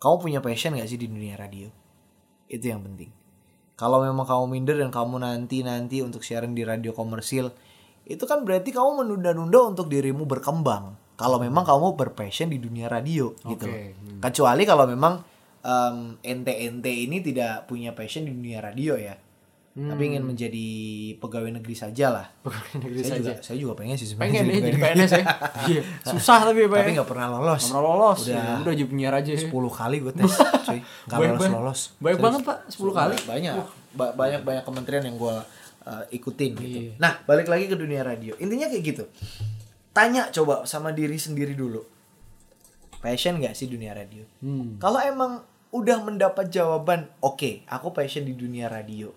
[0.00, 1.68] Kamu punya passion gak sih di dunia radio?
[2.48, 3.12] Itu yang penting.
[3.76, 7.48] Kalau memang kamu minder dan kamu nanti-nanti untuk siaran di radio komersil,
[8.10, 10.98] itu kan berarti kamu menunda-nunda untuk dirimu berkembang.
[11.14, 13.70] Kalau memang kamu berpassion di dunia radio gitu.
[13.70, 14.18] Oke, loh.
[14.18, 15.22] Kecuali kalau memang
[15.62, 19.14] em, ente-ente ini tidak punya passion di dunia radio ya.
[19.70, 20.66] Tapi ingin menjadi
[21.22, 22.26] pegawai negeri saja lah.
[22.42, 23.22] Pegawai negeri Saya saja.
[23.22, 25.24] juga, saya juga pengen sih sebenarnya Pengen ya jadi jadi pegawai PNS ya.
[25.70, 25.82] Iya.
[26.10, 26.78] Susah tapi ya, Pak.
[26.82, 26.94] Tapi ya.
[26.98, 27.62] nggak pernah lolos.
[27.62, 28.20] Nggak pernah lolos.
[28.26, 28.34] Udah.
[28.34, 29.30] Ya, udah jadi penyiar aja.
[29.38, 30.32] 10 kali gue tes,
[30.66, 30.80] cuy.
[30.82, 31.80] Nggak lolos lolos.
[32.02, 32.58] Baik banget, Pak.
[32.74, 33.14] 10 kali.
[33.30, 33.54] Banyak.
[33.94, 35.36] Ba- banyak banyak kementerian yang gue
[35.86, 36.78] uh, ikutin gitu.
[36.90, 36.92] Iya.
[37.00, 38.36] Nah, balik lagi ke dunia radio.
[38.40, 39.04] Intinya kayak gitu.
[39.90, 41.82] Tanya coba sama diri sendiri dulu.
[43.00, 44.22] Passion gak sih dunia radio?
[44.44, 44.76] Hmm.
[44.76, 45.40] Kalau emang
[45.72, 49.08] udah mendapat jawaban, oke, aku passion di dunia radio.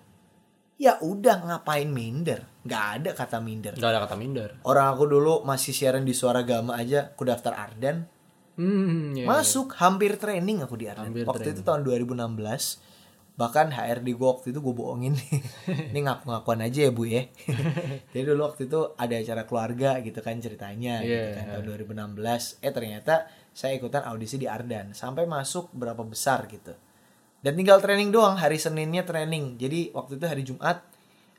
[0.80, 2.48] Ya udah ngapain minder?
[2.64, 3.76] Gak ada kata minder.
[3.76, 4.50] Enggak ada kata minder.
[4.64, 8.08] Orang aku dulu masih siaran di Suara Gama aja, aku daftar Ardan,
[8.54, 9.28] Hmm, iya, iya.
[9.30, 11.10] masuk hampir training aku di Ardan.
[11.10, 12.93] Hampir Waktu itu tahun 2016
[13.34, 15.18] bahkan HRD gue waktu itu gue bohongin.
[15.92, 17.26] Ini ngaku-ngakuan aja ya bu ya.
[18.14, 21.66] Jadi dulu waktu itu ada acara keluarga gitu kan ceritanya gitu Iya, kan tahun
[22.14, 23.16] 2016 eh ternyata
[23.54, 24.94] saya ikutan audisi di Ardan.
[24.94, 26.78] Sampai masuk berapa besar gitu.
[27.42, 29.58] Dan tinggal training doang hari Seninnya training.
[29.58, 30.86] Jadi waktu itu hari Jumat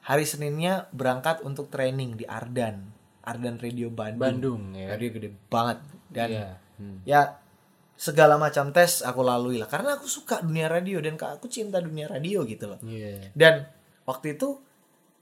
[0.03, 2.91] hari Seninnya berangkat untuk training di Ardan.
[3.25, 4.21] Ardan Radio Bandung.
[4.21, 4.93] Bandung ya.
[4.93, 5.79] radio gede banget.
[6.11, 6.49] Dan Iya.
[6.75, 6.99] Hmm.
[7.07, 7.21] ya
[7.95, 12.05] segala macam tes aku lalui lah karena aku suka dunia radio dan aku cinta dunia
[12.05, 13.31] radio gitu loh Iya.
[13.33, 13.71] dan
[14.03, 14.59] waktu itu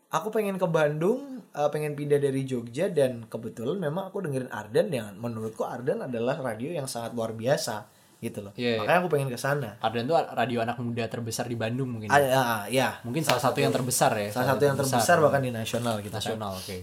[0.09, 4.89] aku pengen ke Bandung eh, pengen pindah dari Jogja dan kebetulan memang aku dengerin Ardan
[4.89, 7.85] yang menurutku Ardan adalah radio yang sangat luar biasa
[8.19, 8.79] gitu loh Iya, iya.
[8.79, 12.07] makanya aku pengen ke sana Ardan tuh radio anak muda terbesar di Bandung mungkin.
[12.07, 12.15] ya?
[12.15, 14.31] Ah, ah, ya Mungkin salah satu yang terbesar ya.
[14.31, 16.23] salah satu yang terbesar bahkan di nasional gitu kan.
[16.23, 16.79] nasional, oke.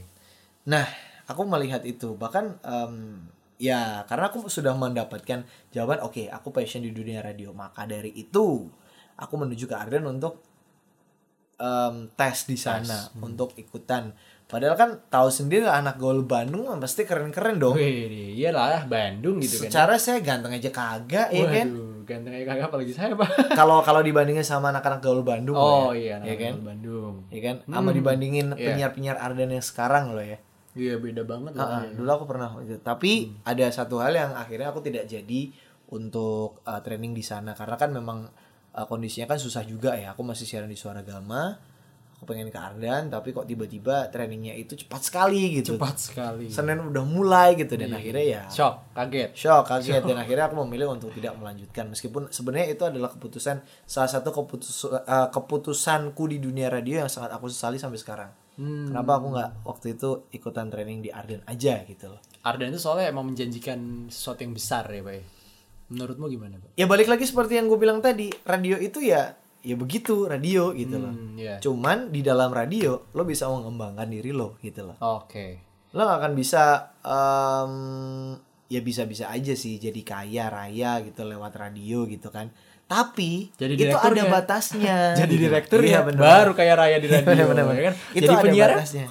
[0.67, 0.85] Nah,
[1.25, 3.23] aku melihat itu bahkan em,
[3.59, 7.51] ya karena aku sudah mendapatkan jawaban oke aku passion di dunia radio.
[7.51, 8.65] Maka dari itu
[9.13, 10.39] aku menuju ke Arden untuk
[11.55, 14.15] em, tes di sana untuk ikutan.
[14.49, 17.77] Padahal kan tahu sendiri lah anak gaul Bandung pasti keren-keren dong.
[17.77, 19.69] Wih, iyalah Bandung gitu kan.
[19.69, 21.67] secara saya ganteng aja kagak ya kan?
[22.09, 23.29] Ganteng kayak kagak apalagi saya, Pak.
[23.59, 26.53] kalau kalau dibandingin sama anak-anak gaul Bandung Oh loh iya, ya, ya kan?
[26.57, 27.13] anak Bandung.
[27.29, 27.55] ya kan?
[27.69, 28.65] Sama dibandingin Iya.
[28.73, 30.41] penyiar-penyiar Arden yang sekarang loh ya
[30.73, 31.89] Iya, beda banget Ah, lah.
[31.89, 32.53] dulu aku pernah.
[32.79, 33.11] Tapi
[33.41, 35.49] ada satu hal yang akhirnya aku tidak jadi
[35.89, 38.29] untuk uh, training di sana karena kan memang
[38.71, 40.13] uh, kondisinya kan susah juga ya.
[40.13, 41.57] Aku masih siaran di Suara Gama.
[42.19, 45.79] Aku pengen ke Ardan tapi kok tiba-tiba trainingnya itu cepat sekali gitu.
[45.79, 46.51] Cepat sekali.
[46.51, 49.31] Senin udah mulai gitu dan akhirnya ya Shock, kaget.
[49.31, 54.11] shock kaget dan akhirnya aku memilih untuk tidak melanjutkan meskipun sebenarnya itu adalah keputusan salah
[54.11, 58.31] satu keputus uh, keputusanku di dunia radio yang sangat aku sesali sampai sekarang.
[58.59, 58.91] Hmm.
[58.91, 62.19] Kenapa aku nggak waktu itu ikutan training di Arden aja gitu loh.
[62.43, 65.13] Ardan itu soalnya emang menjanjikan sesuatu yang besar ya, Pak.
[65.15, 65.23] ya?
[65.89, 66.75] Menurutmu gimana, Pak?
[66.75, 70.95] Ya balik lagi seperti yang gue bilang tadi, radio itu ya ya begitu radio gitu
[70.99, 71.11] loh.
[71.11, 71.59] Hmm, iya.
[71.59, 74.95] Cuman di dalam radio lo bisa mengembangkan diri lo gitu loh.
[74.99, 75.63] Oke.
[75.95, 77.73] Lo gak akan bisa em,
[78.69, 82.51] ya bisa-bisa aja sih jadi kaya raya gitu lewat radio gitu kan.
[82.89, 84.97] Tapi Jadi itu ada batasnya.
[85.21, 85.45] Jadi gitu.
[85.45, 86.21] direktur Iya, ya, bener.
[86.25, 87.53] baru kayak raya di radio.
[87.53, 87.95] Ya kan?
[88.17, 89.05] Itu Jadi ada penyiar batasnya.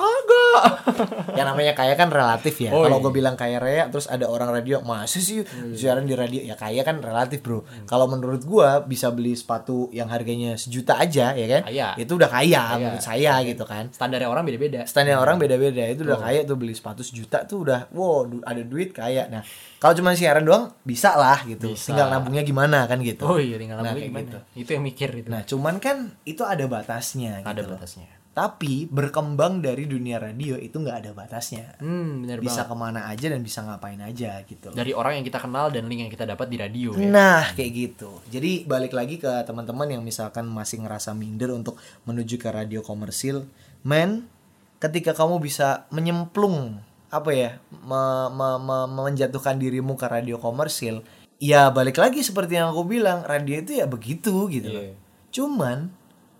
[1.34, 2.70] Yang namanya kaya kan relatif ya.
[2.70, 3.04] Oh, Kalau iya.
[3.04, 5.38] gue bilang kaya raya, terus ada orang radio, masih sih
[5.72, 7.62] siaran di radio ya kaya kan relatif bro.
[7.84, 11.88] Kalau menurut gua bisa beli sepatu yang harganya sejuta aja ya kan, Kaya.
[11.96, 12.78] itu udah kaya, Kaya.
[12.80, 13.90] menurut saya gitu kan.
[13.90, 14.82] Standarnya orang beda-beda.
[14.84, 18.60] Standar orang beda-beda, itu udah kaya tuh beli sepatu sejuta tuh udah, wow du- ada
[18.60, 19.28] duit kaya.
[19.28, 19.42] Nah
[19.78, 21.94] kalau cuma siaran doang bisa lah gitu, Bisa.
[21.94, 23.22] tinggal nabungnya gimana kan gitu.
[23.22, 24.26] Oh iya, tinggal Nah, nabungnya kayak gimana?
[24.26, 24.38] gitu.
[24.58, 25.28] Itu yang mikir itu.
[25.28, 27.46] Nah cuman kan itu ada batasnya.
[27.46, 28.17] ada gitu batasnya.
[28.38, 32.70] Tapi berkembang dari dunia radio itu nggak ada batasnya Hmm, benar bisa banget.
[32.70, 34.70] ke mana aja dan bisa ngapain aja gitu.
[34.70, 37.02] Dari orang yang kita kenal dan link yang kita dapat di radio ya.
[37.02, 38.22] Nah kayak gitu.
[38.30, 43.42] Jadi balik lagi ke teman-teman yang misalkan masih ngerasa minder untuk menuju ke radio komersil,
[43.82, 44.30] men,
[44.78, 46.78] ketika kamu bisa menyemplung
[47.10, 51.02] apa ya, me- me- me- menjatuhkan dirimu ke radio komersil,
[51.42, 54.84] ya balik lagi seperti yang aku bilang, radio itu ya begitu gitu loh.
[54.86, 54.94] Iya.
[55.34, 55.90] Cuman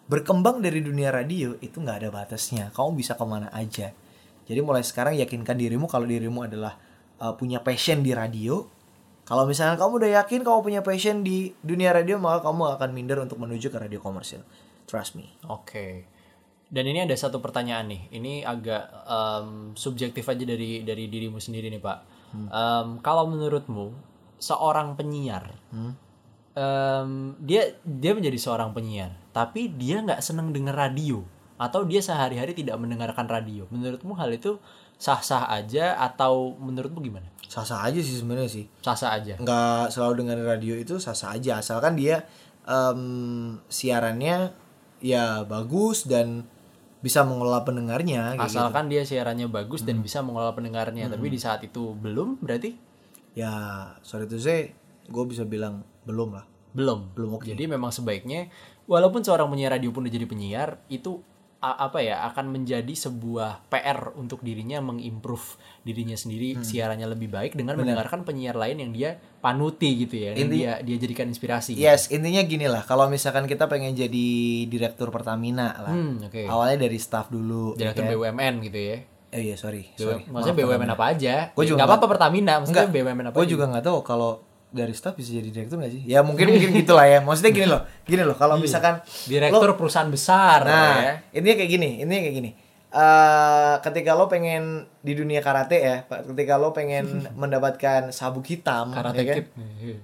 [0.09, 2.73] berkembang dari dunia radio itu nggak ada batasnya.
[2.73, 3.93] Kamu bisa ke mana aja.
[4.49, 6.81] Jadi mulai sekarang yakinkan dirimu kalau dirimu adalah
[7.21, 8.65] uh, punya passion di radio.
[9.29, 13.21] Kalau misalnya kamu udah yakin kamu punya passion di dunia radio, maka kamu akan minder
[13.21, 14.41] untuk menuju ke radio komersil.
[14.89, 15.37] Trust me.
[15.53, 16.09] Oke.
[16.69, 18.03] Dan ini ada satu pertanyaan nih.
[18.09, 21.99] Ini agak em, subjektif aja dari dari dirimu sendiri nih Pak.
[22.33, 23.93] Em, kalau menurutmu
[24.41, 25.53] seorang penyiar,
[26.59, 31.23] em, dia dia menjadi seorang penyiar, tapi dia nggak seneng denger radio
[31.59, 33.67] atau dia sehari-hari tidak mendengarkan radio.
[33.71, 34.59] Menurutmu hal itu
[34.99, 37.31] sah-sah aja atau menurutmu gimana?
[37.47, 38.67] Sah-sah aja sih sebenarnya sih.
[38.83, 39.39] Sah-sah aja.
[39.39, 41.63] Nggak selalu dengerin radio itu sah-sah aja.
[41.63, 42.27] Asalkan dia
[42.67, 44.51] em, siarannya
[44.99, 46.47] ya bagus dan
[46.99, 48.35] bisa mengelola pendengarnya.
[48.35, 48.59] gitu.
[48.59, 52.75] Asalkan dia siarannya bagus dan bisa mengelola pendengarnya, tapi di saat itu belum berarti
[53.39, 53.55] Ya
[54.03, 54.75] sorry to say,
[55.07, 56.45] gue bisa bilang belum lah.
[56.71, 57.45] belum Belum oke.
[57.45, 58.49] jadi memang sebaiknya
[58.85, 61.21] walaupun seorang penyiar radio pun udah jadi penyiar itu
[61.59, 65.43] apa ya akan menjadi sebuah PR untuk dirinya mengimprove
[65.83, 70.47] dirinya sendiri siarannya lebih baik dengan mendengarkan penyiar lain yang dia panuti gitu ya yang
[70.49, 72.87] dia dia jadikan inspirasi Yes, intinya gini lah.
[72.87, 74.27] Kalau misalkan kita pengen jadi
[74.65, 77.75] direktur Pertamina lah, Hmm, oke awalnya dari staff dulu.
[77.75, 78.11] ya direktur kan?
[78.13, 78.97] BUMN gitu ya
[79.29, 80.25] Eh iya sorry, sorry.
[80.25, 83.51] maksudnya BUMN apa aja Gua juga nggak apa-apa Pertamina maksudnya Enggak, BUMN apa Gue aja.
[83.51, 84.33] juga nggak tahu kalau
[84.69, 86.03] dari staff bisa jadi direktur nggak sih?
[86.05, 87.25] Ya mungkin mungkin gitulah ya.
[87.25, 88.37] Maksudnya gini loh, gini loh.
[88.37, 92.51] Kalau misalkan direktur perusahaan besar Nah, ya intinya kayak gini, intinya kayak gini.
[92.89, 99.25] Eh, ketika lo pengen di dunia karate ya, ketika lo pengen mendapatkan sabuk hitam, karate
[99.25, 99.45] ya kan?
[99.81, 99.97] Iya.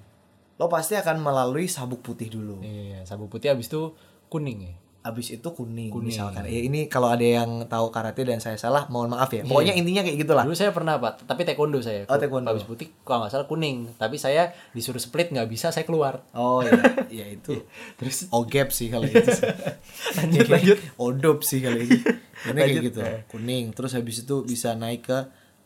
[0.55, 2.63] lo pasti akan melalui sabuk putih dulu.
[2.63, 3.97] Iya, sabuk putih habis itu
[4.29, 4.75] kuning ya.
[5.05, 6.49] Abis itu kuning, misalkan.
[6.49, 9.45] Ya ini kalau ada yang tahu karate dan saya salah, mohon maaf ya.
[9.45, 10.49] Pokoknya intinya kayak gitulah.
[10.49, 12.09] Dulu saya pernah pak, tapi taekwondo saya.
[12.09, 12.49] Oh, taekwondo.
[12.49, 16.25] Habis putih kalau nggak salah kuning, tapi saya disuruh split nggak bisa, saya keluar.
[16.33, 16.81] Oh iya,
[17.21, 17.69] ya itu.
[18.01, 19.29] Terus Ogep sih kalau itu.
[19.29, 19.45] sih.
[20.25, 20.79] lanjut lanjut.
[20.97, 22.01] Odop sih kalau itu.
[22.49, 23.01] Ini kayak gitu.
[23.29, 25.19] Kuning, terus habis itu bisa naik ke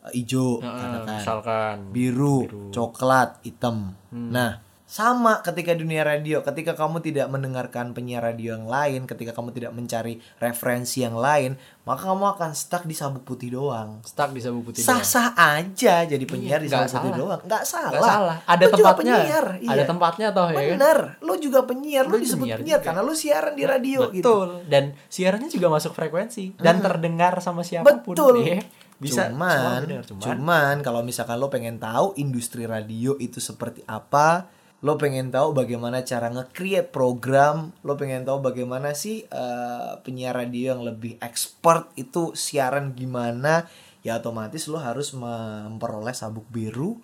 [0.03, 1.15] uh, hijau, katakan.
[1.15, 2.43] Misalkan biru,
[2.75, 3.95] coklat, hitam.
[4.11, 4.59] Nah,
[4.89, 9.69] sama ketika dunia radio, ketika kamu tidak mendengarkan penyiar radio yang lain, ketika kamu tidak
[9.77, 11.53] mencari referensi yang lain,
[11.85, 14.01] maka kamu akan stuck di sabuk putih doang.
[14.01, 14.97] stuck di sabuk putih doang.
[14.97, 17.21] Sah-sah aja jadi penyiar di nggak sabuk putih salah.
[17.21, 17.41] doang.
[17.45, 17.91] Nggak salah.
[17.93, 18.37] Nggak salah.
[18.49, 19.13] Ada Lu juga tempatnya.
[19.13, 19.45] penyiar.
[19.61, 19.85] Ada iya.
[19.85, 20.69] tempatnya toh ya kan.
[20.73, 22.87] Bener, lu juga penyiar, lu, Lu disebut penyiar penyiar, juga.
[22.89, 24.25] karena lu siaran di radio gitu.
[24.25, 24.49] Betul.
[24.65, 28.17] Dan siarannya juga masuk frekuensi dan terdengar sama siapa pun.
[28.17, 28.41] Betul.
[28.41, 28.57] ya.
[28.99, 34.49] Bisa cuman, benar, cuman, cuman, kalau misalkan lo pengen tahu industri radio itu seperti apa,
[34.79, 40.75] lo pengen tahu bagaimana cara nge-create program, lo pengen tahu bagaimana sih eh, penyiar radio
[40.75, 43.67] yang lebih expert itu siaran gimana,
[44.07, 46.95] ya otomatis lo harus memperoleh sabuk biru,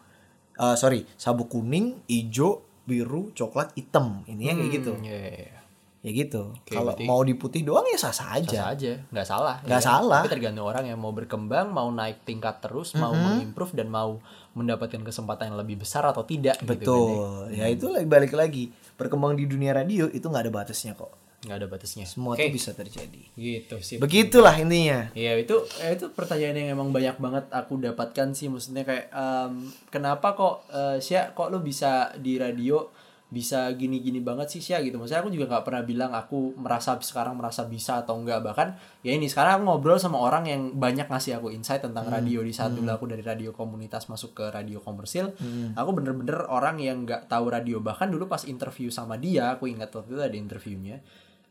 [0.56, 4.24] eh, sorry, sabuk kuning, hijau, biru, coklat, hitam.
[4.24, 4.92] Ini kayak gitu.
[5.04, 5.60] Iya, iya, iya.
[6.06, 6.54] Ya gitu.
[6.70, 8.60] Kalau berarti- mau diputih doang ya sah-sah aja.
[8.62, 9.58] Sah aja, nggak salah.
[9.66, 10.22] Nggak ya salah.
[10.22, 14.22] Tapi tergantung orang yang mau berkembang, mau naik tingkat terus, mau mengimprove dan mau
[14.56, 16.56] mendapatkan kesempatan yang lebih besar atau tidak.
[16.64, 16.80] gitu kan, ya.
[16.80, 17.36] Betul.
[17.52, 18.72] Ya itu lagi balik lagi.
[18.96, 21.12] Berkembang di dunia radio itu nggak ada batasnya kok.
[21.46, 22.06] Nggak ada batasnya.
[22.08, 23.22] Semua Oke, itu bisa terjadi.
[23.36, 24.00] Gitu sih.
[24.00, 25.12] Begitulah intinya.
[25.14, 29.70] Iya itu eh, itu pertanyaan yang emang banyak banget aku dapatkan sih maksudnya kayak em,
[29.92, 32.90] kenapa kok eh, Sia kok lu bisa di radio
[33.36, 34.96] bisa gini-gini banget sih Sia gitu.
[34.96, 39.12] Maksudnya aku juga nggak pernah bilang aku merasa sekarang merasa bisa atau enggak bahkan ya
[39.12, 42.40] ini sekarang aku ngobrol sama orang yang banyak ngasih aku insight tentang radio.
[42.40, 45.36] Di saat dulu aku dari radio komunitas masuk ke radio komersil
[45.76, 47.84] aku bener-bener orang yang nggak tahu radio.
[47.84, 51.04] Bahkan dulu pas interview sama dia aku ingat waktu itu ada interviewnya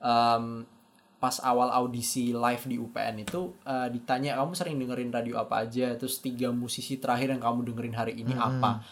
[0.04, 0.68] Em,
[1.16, 5.96] pas awal audisi live di UPN itu eh, ditanya kamu sering dengerin radio apa aja?
[5.96, 8.84] Terus tiga musisi terakhir yang kamu dengerin hari ini apa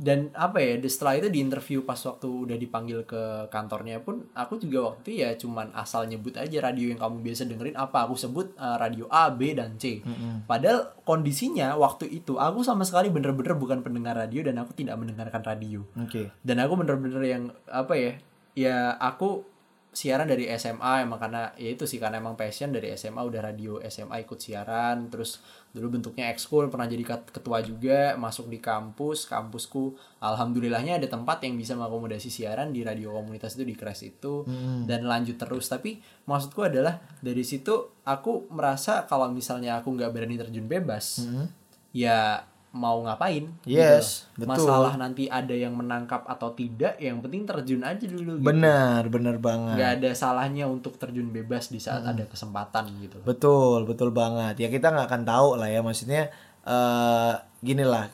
[0.00, 4.56] dan apa ya setelah itu di interview pas waktu udah dipanggil ke kantornya pun aku
[4.56, 8.08] juga waktu itu ya cuman asal nyebut aja radio yang kamu biasa dengerin apa.
[8.08, 10.00] Aku sebut eh, radio A B dan C.
[10.48, 15.44] Padahal kondisinya waktu itu aku sama sekali bener-bener bukan pendengar radio dan aku tidak mendengarkan
[15.44, 15.84] radio.
[16.00, 16.32] Oke.
[16.40, 18.12] dan aku bener-bener yang apa ya
[18.56, 19.44] ya aku
[19.90, 23.82] siaran dari SMA emang karena ya itu sih karena emang passion dari SMA udah radio
[23.82, 25.42] SMA ikut siaran terus
[25.74, 31.42] dulu bentuknya ekskul pernah jadi ket- ketua juga masuk di kampus kampusku alhamdulillahnya ada tempat
[31.42, 34.46] yang bisa mengakomodasi siaran di radio komunitas itu di Crash itu
[34.86, 35.66] dan lanjut terus.
[35.66, 41.26] Tapi maksudku adalah dari situ aku merasa kalau misalnya aku nggak berani terjun bebas
[41.90, 44.46] ya mau ngapain gitu Yes, loh.
[44.46, 44.62] betul.
[44.62, 48.46] masalah nanti ada yang menangkap atau tidak yang penting terjun aja dulu gitu.
[48.46, 49.74] Benar, benar banget.
[49.74, 53.18] nggak ada salahnya untuk terjun bebas di saat ada kesempatan gitu.
[53.22, 54.54] Betul, betul banget.
[54.56, 55.82] Ya kita nggak akan tahu lah ya.
[55.82, 56.30] Maksudnya
[56.62, 58.06] eh gini lah.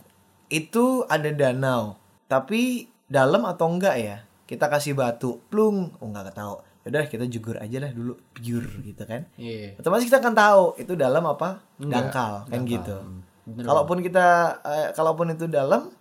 [0.47, 4.17] Itu ada danau, tapi dalam atau enggak ya?
[4.47, 6.63] Kita kasih batu, plung, oh nggak tahu.
[6.87, 9.27] Yaudah kita jugur aja lah dulu, pure gitu kan.
[9.35, 12.95] iya Otomatis kita akan tahu itu dalam apa dangkal kan gitu.
[13.47, 15.94] Bener Kalaupun kita, eh, kalaupun itu dalam,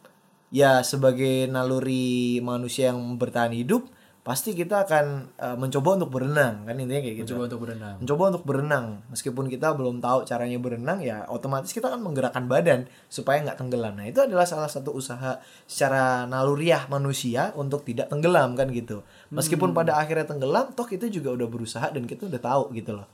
[0.50, 3.86] ya sebagai naluri manusia yang bertahan hidup,
[4.26, 7.38] pasti kita akan eh, mencoba untuk berenang kan intinya kayak gitu.
[7.38, 7.96] Coba untuk berenang.
[8.02, 8.86] Mencoba untuk berenang.
[9.14, 13.94] Meskipun kita belum tahu caranya berenang ya otomatis kita akan menggerakkan badan supaya nggak tenggelam.
[13.94, 15.38] Nah itu adalah salah satu usaha
[15.70, 19.06] secara naluriah manusia untuk tidak tenggelam kan gitu.
[19.30, 23.06] Meskipun pada akhirnya tenggelam toh kita juga udah berusaha dan kita udah tahu gitu loh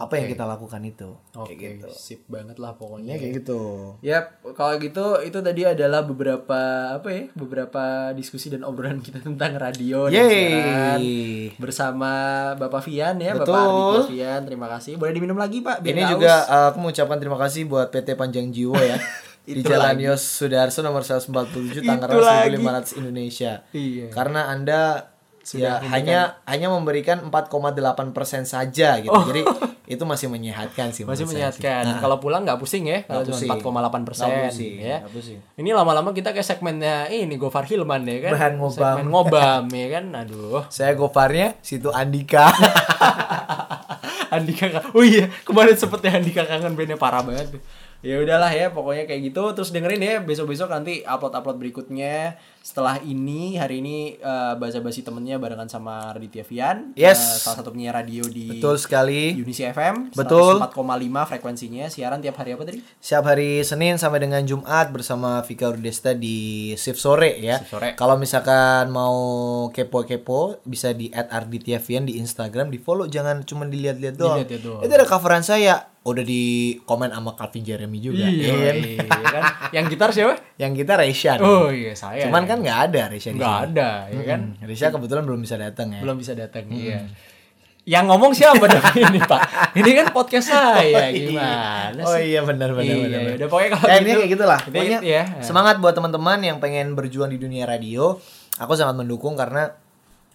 [0.00, 3.60] apa yang kita lakukan itu oke kayak gitu sip banget lah ya pokoknya kayak gitu
[4.00, 6.60] Ya, kalau gitu itu tadi adalah beberapa
[6.96, 11.52] apa ya, beberapa diskusi dan obrolan kita tentang radio dan siaran Yeay.
[11.60, 12.10] bersama
[12.56, 13.52] Bapak Fian ya, Betul.
[13.52, 14.40] Bapak Ardhito Fian.
[14.48, 14.96] Terima kasih.
[14.96, 15.84] Boleh diminum lagi, Pak?
[15.84, 18.96] biar Ini nggak juga uh, aku mengucapkan terima kasih buat PT Panjang Jiwo ya.
[19.50, 20.06] di Jalan lagi.
[20.06, 22.56] Yos Sudarso nomor 147 Itu Tangerang lagi.
[22.56, 23.52] 1500 Indonesia.
[23.74, 24.06] Iya.
[24.14, 29.10] Karena Anda Sudah ya hanya hanya memberikan 4,8% saja gitu.
[29.32, 29.42] Jadi
[29.90, 31.02] itu masih menyehatkan sih.
[31.02, 31.98] Masih menyehatkan.
[31.98, 33.98] Kalau pulang nggak pusing ya, kalau cuma pusing.
[33.98, 35.02] 4,8 persen ya.
[35.10, 35.38] pusing.
[35.58, 38.32] Ini lama-lama kita kayak segmennya ini Gofar Hilman ya kan.
[38.38, 38.78] Bahan ngobam.
[38.78, 40.04] Segmen ngobam ya kan.
[40.14, 40.62] Aduh.
[40.70, 42.54] Saya Goparnya situ Andika.
[44.34, 47.58] Andika Oh iya, kemarin sempet ya Andika kangen bandnya parah banget.
[48.00, 49.42] Ya udahlah ya, pokoknya kayak gitu.
[49.58, 52.38] Terus dengerin ya besok-besok nanti upload-upload berikutnya.
[52.60, 56.92] Setelah ini hari ini eh, bahasa basi temennya barengan sama Raditya Vian.
[56.92, 57.16] Yes.
[57.18, 59.32] Eh, salah satu penyiar radio di Betul sekali.
[59.34, 60.12] Unisi FM.
[60.12, 60.60] Betul.
[60.60, 60.76] 4,5
[61.26, 61.88] frekuensinya.
[61.88, 62.78] Siaran tiap hari apa tadi?
[62.78, 67.58] Siap hari Senin sampai dengan Jumat bersama Vika Urdesta di shift sore ya.
[67.64, 67.88] Shift sore.
[67.96, 69.16] Kalau misalkan mau
[69.72, 74.36] kepo-kepo bisa di @ardityavian di Instagram, di follow jangan cuma dilihat-lihat doang.
[74.44, 74.82] Dilihat-lihat doang.
[74.84, 76.42] Itu ada coveran saya, udah di
[76.84, 78.24] komen sama Calvin Jeremy juga.
[78.24, 78.72] Iya, Iya.
[79.04, 79.42] iya, kan?
[79.76, 80.34] Yang gitar siapa?
[80.56, 81.38] Yang kita Reshan.
[81.40, 82.24] Oh iya saya.
[82.24, 84.40] Cuman kan nggak ada Reshan di nggak ada, ya kan?
[84.52, 86.00] Hmm, Resha kebetulan belum bisa datang ya.
[86.00, 86.66] Belum bisa datang.
[86.66, 87.06] Iya.
[87.82, 89.40] Yang ngomong siapa dong ini Pak?
[89.72, 92.28] Ini kan podcast saya gimana Oh sih?
[92.28, 93.20] iya benar benar Iya, benar.
[93.36, 94.60] udah pokoknya kalau Ya, intinya gitu- kayak gitulah.
[94.62, 95.22] Pokoknya ya.
[95.40, 98.20] semangat buat teman-teman yang pengen berjuang di dunia radio.
[98.56, 99.72] Aku sangat mendukung karena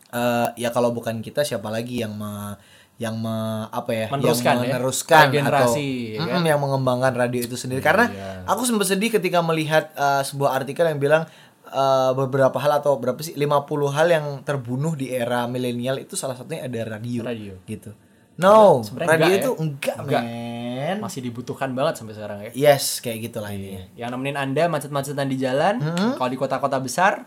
[0.10, 2.58] eh, ya kalau bukan kita siapa lagi yang me,
[2.96, 3.36] yang me,
[3.70, 6.32] apa ya Meneruskan yang ya, meneruskan ya atau kan?
[6.34, 8.48] Mm, yang mengembangkan radio itu sendiri karena Iya.
[8.48, 11.24] aku sempat sedih ketika melihat eh, sebuah artikel yang bilang
[11.68, 16.34] eh, beberapa hal atau berapa sih 50 hal yang terbunuh di era milenial itu salah
[16.34, 17.56] satunya ada radio, Radio.
[17.66, 17.92] gitu.
[18.36, 19.56] No, Sebenarnya radio enggak itu ya?
[19.58, 20.24] enggak, Enggak.
[20.24, 20.98] men.
[21.00, 22.52] Masih dibutuhkan banget sampai sekarang ya.
[22.54, 23.80] Yes, kayak gitulah ini.
[23.96, 25.80] Yang nemenin Anda macet-macetan di jalan,
[26.14, 27.24] kalau di kota-kota besar,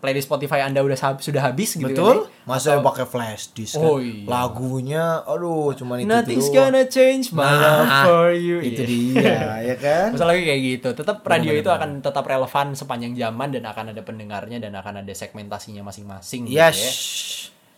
[0.00, 2.26] playlist Spotify Anda udah sab- sudah habis gitu Betul?
[2.26, 2.48] kan.
[2.48, 3.84] Masa yang pakai flash disk kan?
[3.84, 4.24] Oh, iya.
[4.24, 6.72] Lagunya aduh cuman itu Nothing's doang.
[6.72, 8.58] gonna change my love Nah, for you.
[8.58, 8.88] Itu Iya.
[8.88, 9.38] dia,
[9.68, 10.06] ya kan?
[10.10, 10.88] Masalahnya kayak gitu.
[10.94, 15.12] Tetap radio itu akan tetap relevan sepanjang zaman dan akan ada pendengarnya dan akan ada
[15.12, 16.76] segmentasinya masing-masing gitu Yes.
[16.76, 16.92] ya.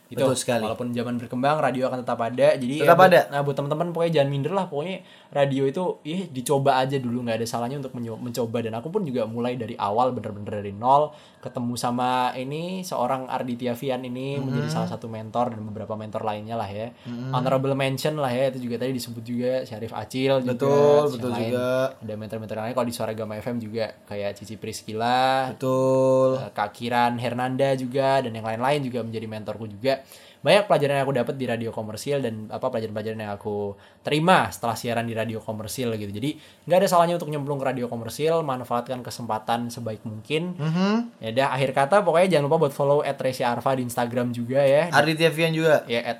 [0.08, 0.60] Itu Betul sekali.
[0.62, 2.52] walaupun zaman berkembang radio akan tetap ada.
[2.54, 3.20] Jadi Tetap ya, buat- ada.
[3.28, 4.68] Nah, buat teman-teman pokoknya jangan minder lah.
[4.68, 5.00] Pokoknya
[5.32, 9.24] radio itu ih dicoba aja dulu nggak ada salahnya untuk mencoba dan aku pun juga
[9.24, 11.08] mulai dari awal bener-bener dari nol
[11.40, 14.44] ketemu sama ini seorang Arditya Vian ini Mm-hmm.
[14.44, 16.92] menjadi salah satu mentor dan beberapa mentor lainnya lah ya.
[17.32, 20.52] Honorable mention lah ya itu juga tadi disebut juga Syarif Acil juga.
[20.52, 21.40] Betul, betul lain.
[21.48, 21.66] juga.
[21.98, 26.38] Ada mentor-mentor lain kalau di Suara Gama FM juga kayak Cici Priskila, Betul.
[26.38, 30.04] Eh, Kak Kiran Hernanda juga dan yang lain-lain juga menjadi mentorku juga
[30.43, 34.74] banyak pelajaran yang aku dapat di radio komersil dan apa pelajaran-pelajaran yang aku terima setelah
[34.74, 39.01] siaran di radio komersil gitu jadi nggak ada salahnya untuk nyemplung ke radio komersil manfaatkan
[39.01, 40.95] kesempatan sebaik mungkin Mhm.
[41.18, 44.59] ya udah akhir kata pokoknya jangan lupa buat follow at Resi Arfa di Instagram juga
[44.59, 45.86] ya Arditya Vian juga.
[45.86, 46.18] ya at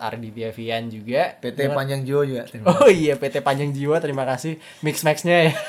[0.89, 2.43] juga PT Panjang Jiwa juga.
[2.47, 5.53] Terima Oh iya PT Panjang Jiwa terima kasih mix maxnya ya.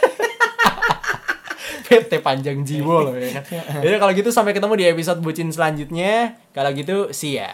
[1.83, 3.41] PT Panjang Jiwa loh ya.
[3.83, 6.37] Jadi kalau gitu sampai ketemu di episode bucin selanjutnya.
[6.49, 7.53] Kalau gitu see ya.